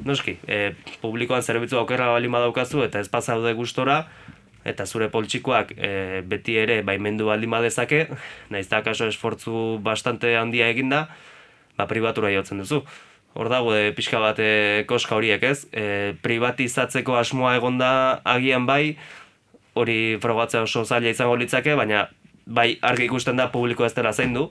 [0.06, 4.08] Noski, e, publikoan zerbitzu aukerra bali daukazu eta ez pasaude gustora
[4.66, 8.08] eta zure poltsikoak e, beti ere baimendu baldin badezake,
[8.50, 11.10] naiz da kaso esfortzu bastante handia eginda,
[11.78, 12.84] ba pribatura jotzen duzu.
[13.34, 18.98] Hor dago e, pixka bat e, koska horiek ez, e, privatizatzeko asmoa egonda agian bai,
[19.74, 22.08] hori frogatzea oso zaila izango litzake, baina
[22.46, 24.50] bai argi ikusten da publiko ez dela zein du,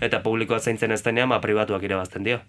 [0.00, 2.40] eta publikoa zeintzen ez denean, ba, pribatuak irabazten dio.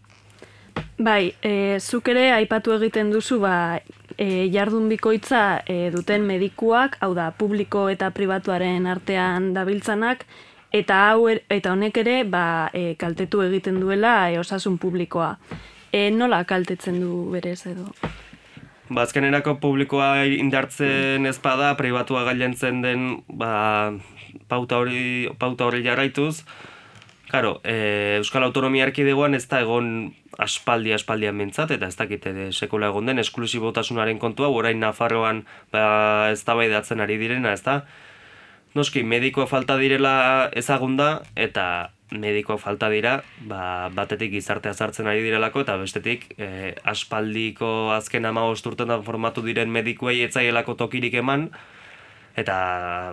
[0.97, 3.80] Bai, e, zuk ere aipatu egiten duzu, ba,
[4.18, 10.26] e, jardun bikoitza e, duten medikuak, hau da, publiko eta pribatuaren artean dabiltzanak,
[10.74, 15.36] eta hau er, eta honek ere ba, e, kaltetu egiten duela e, osasun publikoa.
[15.93, 17.91] E, nola kaltetzen du berez edo?
[18.90, 23.92] Bazkenerako ba, publikoa indartzen ezpada, pribatua gailentzen den ba,
[24.48, 26.44] pauta hori pauta hori jarraituz,
[27.28, 32.46] Claro, e, Euskal Autonomia Erkidegoan ez da egon aspaldi aspaldian mintzat, eta ez dakite de
[32.56, 37.82] sekula egon den esklusibotasunaren kontua, orain Nafarroan ba, ez da datzen ari direna, ez da?
[38.80, 45.66] Noski, medikoa falta direla ezagunda, eta medikoa falta dira, ba, batetik gizartea sartzen ari direlako,
[45.66, 51.49] eta bestetik e, aspaldiko azken ama osturten formatu diren medikuei etzaielako tokirik eman,
[52.39, 52.58] eta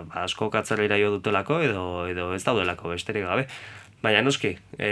[0.07, 3.49] ba, asko katzera jo dutelako, edo, edo ez daudelako besterik gabe.
[4.05, 4.89] Baina noski, e,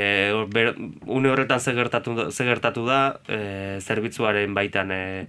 [0.51, 0.74] ber,
[1.06, 5.28] une horretan zegertatu, zegertatu da, e, zerbitzuaren baitan, e,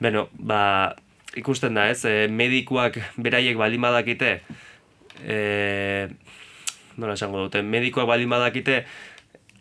[0.00, 0.96] beno, ba,
[1.36, 4.36] ikusten da, ez, e, medikuak beraiek baldin badakite,
[5.20, 6.08] e,
[7.00, 8.84] nola esango dute, medikuak baldin badakite,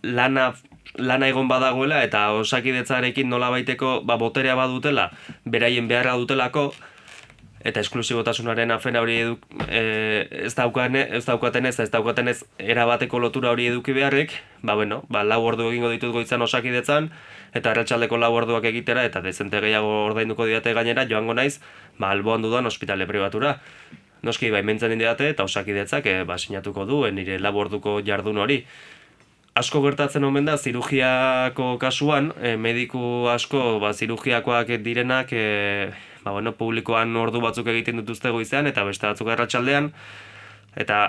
[0.04, 0.52] lana,
[0.98, 5.10] lana egon badagoela, eta osakidetzarekin nola baiteko, ba, boterea badutela,
[5.46, 6.70] beraien beharra dutelako,
[7.60, 9.36] eta esklusibotasunaren afena hori edu,
[9.68, 14.76] e, ez daukane, ez daukaten ez, ez daukaten ez erabateko lotura hori eduki beharrik, ba
[14.80, 17.10] bueno, ba lau ordu egingo ditut goitzan osakidetzan
[17.54, 21.60] eta arratsaldeko lau orduak egitera eta dezente gehiago ordainduko diate gainera joango naiz,
[22.00, 23.58] ba alboan dudan ospitale pribatura.
[24.26, 28.64] Noski baimentzen indiate eta osakidetzak e, ba sinatuko du e, nire lau orduko jardun hori.
[29.60, 35.46] Asko gertatzen omen da zirugiako kasuan, e, mediku asko ba zirugiakoak direnak e,
[36.24, 39.92] ba, bueno, publikoan ordu batzuk egiten dituzte goizean eta beste batzuk erratsaldean
[40.80, 41.02] eta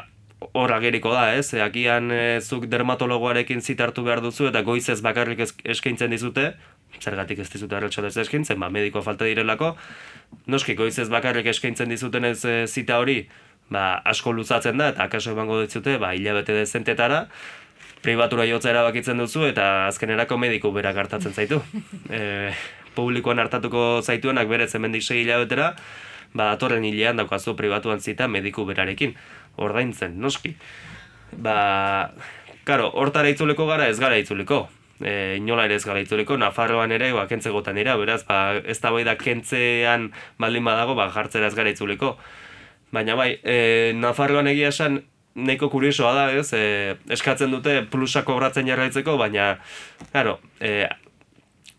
[0.55, 1.53] hor ageriko da, ez?
[1.55, 6.55] Eakian e, zuk dermatologoarekin zitartu behar duzu eta goizez bakarrik eskaintzen dizute,
[6.99, 9.77] zergatik ez dizute arratsalez eskaintzen, ba mediko falta direlako.
[10.51, 13.23] Noski goizez bakarrik eskaintzen dizuten ez e, zita hori,
[13.71, 17.27] ba asko luzatzen da eta akaso emango dizute, ba ilabete dezentetara
[18.03, 21.61] pribatura jotza erabakitzen duzu eta azkenerako mediku berak hartatzen zaitu.
[22.11, 22.53] E,
[22.95, 25.69] publikoan hartatuko zaituenak bere zemendik segi hilabetera,
[26.35, 29.15] ba, atorren hilean daukazu pribatuan zita mediku berarekin,
[29.63, 30.57] ordaintzen, noski.
[31.31, 32.11] Ba,
[32.67, 34.65] karo, hortara itzuleko gara ez gara itzuliko.
[35.01, 38.79] E, inola ere ez gara itzuliko, Nafarroan ere, ba, kentze gotan dira, beraz, ba, ez
[38.83, 42.17] da bai da kentzean baldin badago, ba, jartzera ez gara itzuliko.
[42.93, 45.03] Baina bai, e, Nafarroan egia esan,
[45.41, 49.53] Neko kuriosoa da, ez, e, eskatzen dute plusak kobratzen jarraitzeko, baina,
[50.11, 50.89] claro, e,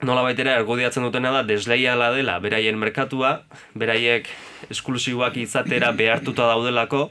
[0.08, 3.34] nola baitera ergodiatzen dutena da desleiala dela beraien merkatua,
[3.78, 4.30] beraiek
[4.74, 7.10] esklusiboak izatera behartuta daudelako,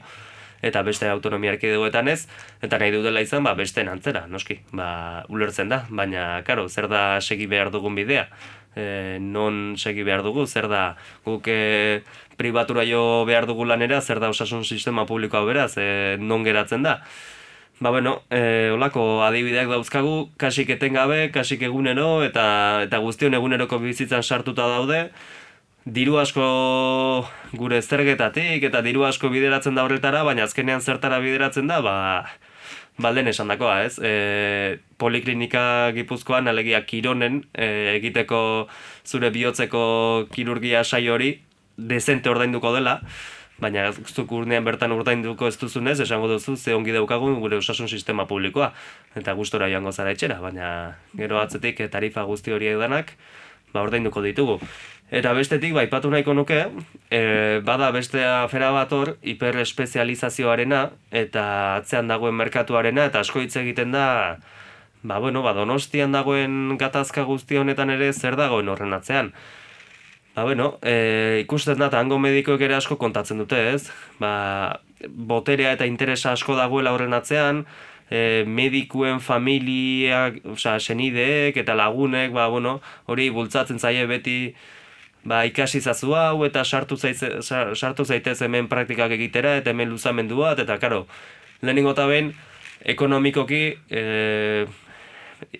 [0.61, 2.27] eta beste autonomia erkidegoetan ez,
[2.61, 7.21] eta nahi dudela izan, ba, beste antzera, noski, ba, ulertzen da, baina, karo, zer da
[7.21, 8.27] segi behar dugun bidea,
[8.75, 10.95] e, non segi behar dugu, zer da
[11.25, 12.01] guk e,
[12.37, 17.01] pribatura jo behar dugu lanera, zer da osasun sistema publikoa beraz, e, non geratzen da,
[17.81, 22.43] Ba, bueno, e, olako adibideak dauzkagu, kasik etengabe, kasik egunero, eta
[22.85, 24.99] eta guztion eguneroko bizitzan sartuta daude.
[25.81, 27.25] Diru asko
[27.57, 31.95] gure zergetatik, eta diru asko bideratzen da horretara, baina azkenean zertara bideratzen da, ba,
[33.01, 33.97] balden esan dakoa, ez?
[33.97, 38.67] E, poliklinika gipuzkoan, alegia kironen, e, egiteko
[39.09, 39.81] zure bihotzeko
[40.29, 41.33] kirurgia saio hori,
[41.77, 42.99] dezente ordainduko dela,
[43.57, 48.29] baina zuk urnean bertan ordainduko ez duzunez, esango duzu, ze ongi daukagun gure osasun sistema
[48.29, 48.69] publikoa,
[49.17, 53.15] eta gustora joango zara etxera, baina gero atzetik tarifa guzti horiek danak,
[53.73, 54.59] ba ordainduko ditugu.
[55.11, 56.61] Eta bestetik, ba, ipatu nahiko nuke,
[57.11, 57.19] e,
[57.67, 61.43] bada beste afera bat hor, hiperespezializazioarena, eta
[61.81, 64.05] atzean dagoen merkatuarena, eta asko hitz egiten da,
[65.03, 69.33] ba, bueno, ba, donostian dagoen gatazka guzti honetan ere zer dagoen horren atzean.
[70.31, 73.91] Ba, bueno, e, ikusten da, hango medikoek ere asko kontatzen dute, ez?
[74.23, 77.65] Ba, boterea eta interesa asko dagoela horren atzean,
[78.07, 82.79] e, medikuen familiak, osea, senideek eta lagunek, ba, bueno,
[83.11, 84.53] hori bultzatzen zaie beti,
[85.23, 90.41] ba, ikasi zazu hau eta sartu, zaitze, sartu zaitez hemen praktikak egitera eta hemen luzamendu
[90.41, 91.05] bat, eta karo,
[91.61, 92.33] lehenengo eta ben,
[92.81, 94.65] ekonomikoki e,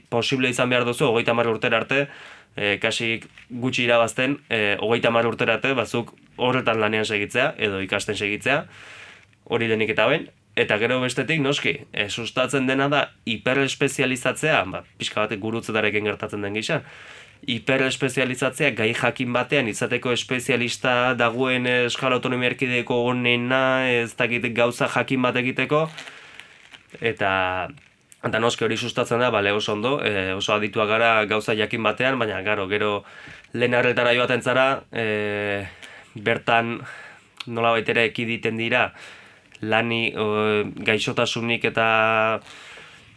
[0.09, 2.07] posible izan behar duzu, hogeita marra urtera arte,
[2.55, 8.17] e, kasi gutxi irabazten, e, hogeita marra urtera arte, bazuk horretan lanean segitzea, edo ikasten
[8.17, 8.63] segitzea,
[9.51, 15.23] hori lehenik eta ben, Eta gero bestetik, noski, e, sustatzen dena da hiperespezializatzea, ba, pixka
[15.23, 16.81] batek gurutzetarekin gertatzen den gisa,
[17.49, 25.21] hiperespezializatzea gai jakin batean izateko espezialista dagoen eskala autonomia erkideko onena, ez dakit gauza jakin
[25.25, 25.87] bat egiteko,
[27.01, 27.31] eta
[28.21, 32.19] eta noski hori sustatzen da, bale oso ondo, e, oso adituak gara gauza jakin batean,
[32.21, 32.91] baina garo, gero
[33.57, 35.65] lehen arretara joaten zara, e,
[36.13, 36.75] bertan
[37.47, 38.91] nola baitera ekiditen dira,
[39.61, 40.27] lani o,
[40.85, 41.87] gaixotasunik eta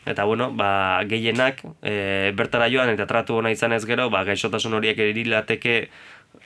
[0.06, 4.76] Eta bueno, ba, gehienak e, bertara joan eta tratu hona izan ez gero, ba, gaixotasun
[4.76, 5.88] horiek erilateke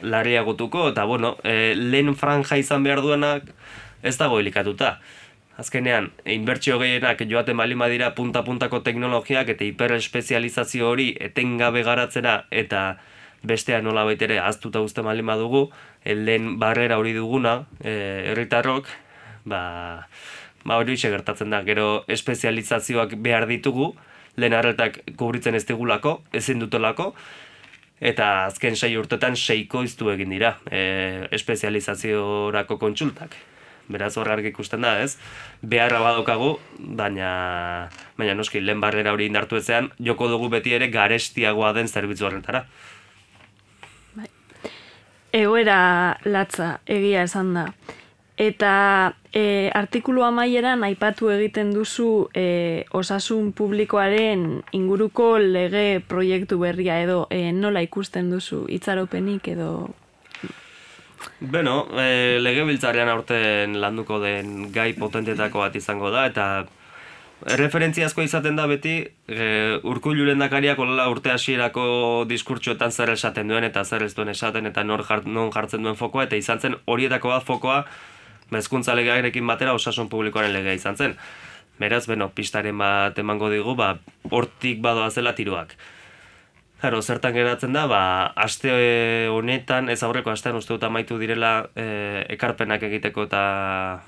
[0.00, 3.50] larriagotuko, eta bueno, e, lehen franja izan behar duenak
[4.02, 4.98] ez dago helikatuta.
[5.58, 12.98] Azkenean, inbertsio gehienak joaten bali dira punta-puntako teknologiak eta hiperespezializazio hori etengabe garatzera eta
[13.42, 15.70] bestean nola baitere aztuta uste bali dugu,
[16.04, 18.86] lehen barrera hori duguna, e, erritarrok,
[19.44, 20.06] ba,
[20.64, 23.94] ba hori gertatzen da, gero espezializazioak behar ditugu,
[24.36, 27.12] lehen arretak kubritzen ez digulako, ezin dutelako,
[28.00, 33.34] eta azken sei urtetan seiko iztu egin dira, e, espezializaziorako kontsultak.
[33.88, 35.16] Beraz hor argi ikusten da, ez?
[35.64, 37.88] Beharra badokagu, baina,
[38.18, 42.66] baina noski, lehen barrera hori indartu ezean, joko dugu beti ere garestiagoa den zerbitzu horretara.
[44.18, 44.28] Bai.
[45.32, 45.78] Egoera
[46.28, 47.64] latza, egia esan da.
[48.38, 48.74] Eta
[49.32, 57.52] e, artikulu amaieran aipatu egiten duzu e, osasun publikoaren inguruko lege proiektu berria edo e,
[57.52, 59.70] nola ikusten duzu itzaropenik edo...
[61.40, 66.48] Beno, e, lege biltzarean aurten landuko den gai potentetako bat izango da eta
[67.38, 68.96] referentziazko izaten da beti
[69.28, 74.82] e, urkulluren dakariak urte hasierako diskurtsuetan zer esaten duen eta zer ez duen esaten eta
[74.84, 77.84] nor jart, non jartzen duen fokoa eta izan zen horietako bat fokoa
[78.50, 81.14] bezkuntza legearekin batera osasun publikoaren legea izan zen.
[81.78, 83.94] Beraz, beno, pistaren bat emango digu, ba,
[84.30, 85.76] hortik badoa zela tiroak.
[86.78, 88.00] Claro, zertan geratzen da, ba,
[88.38, 88.70] aste
[89.34, 91.86] honetan, ez aurreko astean uste dut amaitu direla e,
[92.36, 93.42] ekarpenak egiteko eta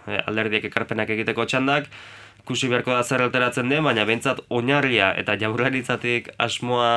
[0.06, 1.88] e, alderdiek ekarpenak egiteko txandak,
[2.46, 6.92] kusi beharko da zer alteratzen den, baina bentsat oinarria eta jaurlaritzatik asmoa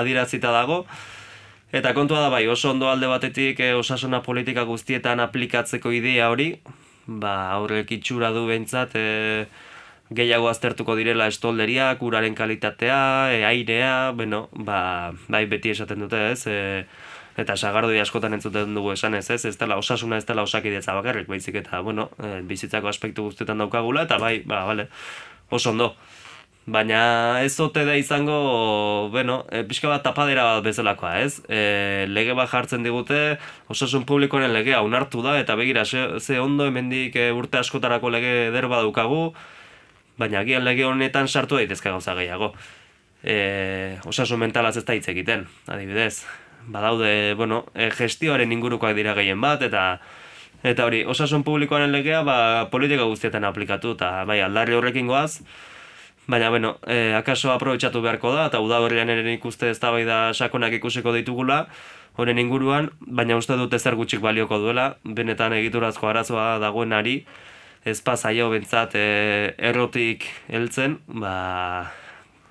[0.00, 0.84] adirazita dago,
[1.74, 6.52] Eta kontua da bai, oso ondo alde batetik e, osasuna politika guztietan aplikatzeko idea hori,
[7.06, 9.48] ba, aurrek itxura du behintzat, e,
[10.14, 13.00] gehiago aztertuko direla estolderiak, uraren kalitatea,
[13.34, 14.78] e, airea, bueno, ba,
[15.26, 16.60] bai beti esaten dute ez, e,
[17.42, 21.26] eta sagardoi askotan entzuten dugu esan ez, ez, ez dela osasuna ez dela osakidetza bakarrik,
[21.26, 24.92] baizik eta, bueno, e, bizitzako aspektu guztietan daukagula, eta bai, ba, bale,
[25.50, 25.96] oso ondo.
[26.66, 31.42] Baina ez ote da izango, bueno, e, pixka bat tapadera bat bezalakoa, ez?
[31.44, 33.36] E, lege bat jartzen digute,
[33.68, 38.70] osasun publikoaren legea unartu da, eta begira, ze, ondo hemendik e, urte askotarako lege eder
[38.72, 39.34] daukagu,
[40.16, 42.54] baina agian lege honetan sartu daitezka gauza gehiago.
[43.22, 46.24] E, osasun mentalaz ez da hitz egiten, adibidez.
[46.64, 50.00] Badaude, bueno, e, gestioaren ingurukoak dira gehien bat, eta
[50.64, 52.40] eta hori, osasun publikoaren legea, ba,
[52.72, 55.42] politika guztietan aplikatu, eta bai, aldarri horrekin goaz,
[56.26, 61.12] Baina, bueno, e, akaso aprobetsatu beharko da, eta udaberrian ere ikuste ez da sakonak ikusiko
[61.12, 61.66] ditugula,
[62.16, 67.26] honen inguruan, baina uste dute zer gutxik balioko duela, benetan egiturazko arazoa dagoenari,
[67.84, 71.92] ez pasaio bentsat e, errotik heltzen, ba,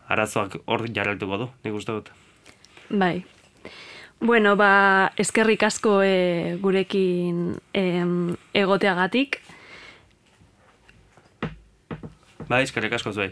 [0.08, 2.12] arazoak hor jarreltuko du, nik uste dut.
[2.90, 3.24] Bai.
[4.24, 7.84] Bueno, ba, eskerrik asko e, gurekin e,
[8.54, 9.42] egoteagatik,
[12.50, 13.32] Bai, eskerrik asko zuei.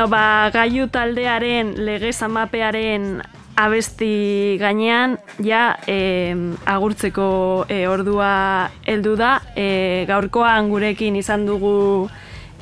[0.00, 3.18] Bueno, ba, gaiu taldearen legez amapearen
[3.60, 6.32] abesti gainean, ja, e,
[6.64, 9.42] agurtzeko e, ordua heldu da.
[9.52, 12.08] E, gaurkoan gurekin izan dugu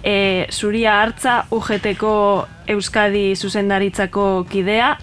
[0.03, 2.17] e, Zuria Hartza UGTko
[2.75, 4.97] Euskadi zuzendaritzako kidea,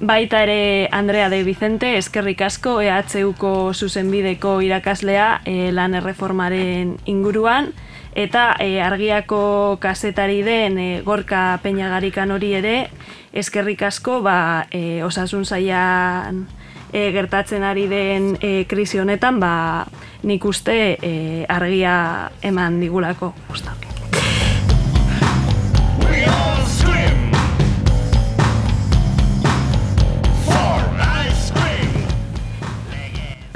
[0.00, 7.70] Baita ere Andrea de Vicente, eskerrik asko EHUko zuzenbideko irakaslea e, lan erreformaren inguruan,
[8.14, 12.90] eta e, argiako kazetari den e, Gorka Peñagarikan hori ere,
[13.32, 16.46] eskerrik asko ba, e, osasun zaian
[16.92, 19.86] e, gertatzen ari den e, krisi honetan, ba,
[20.22, 21.14] nik uste e,
[21.48, 23.34] argia eman digulako.
[23.48, 23.89] Gusta.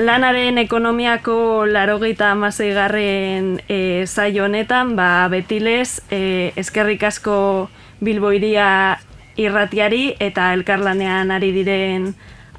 [0.05, 7.37] Lanaren ekonomiako larogeita amaseigarren e, saio honetan, ba, betilez, e, eskerrik asko
[8.05, 8.99] bilboiria
[9.41, 12.11] irratiari eta elkarlanean ari diren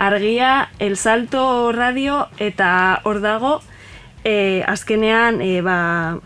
[0.01, 3.59] argia, El Salto Radio eta hor dago,
[4.23, 6.17] e, azkenean e, ba,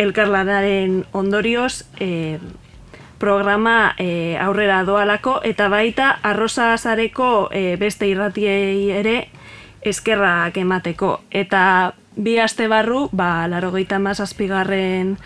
[0.00, 2.38] elkarlanaren ondorioz e,
[3.20, 9.18] programa e, aurrera doalako eta baita arrosa azareko e, beste irratiei ere
[9.82, 11.20] eskerrak emateko.
[11.30, 15.16] Eta bi aste barru, ba, laro mazazpigarren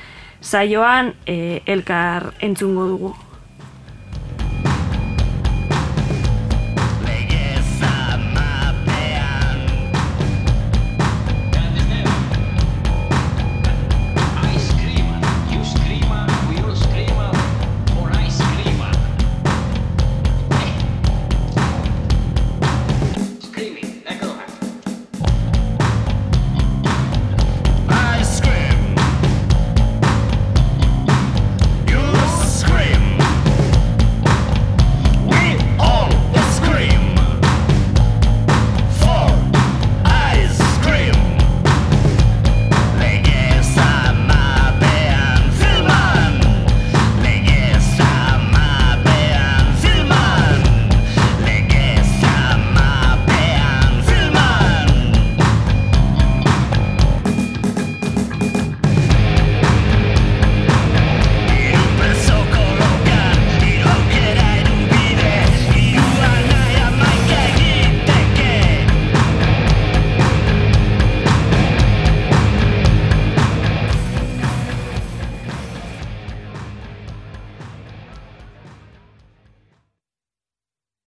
[0.41, 3.15] saioan e, elkar entzungo dugu.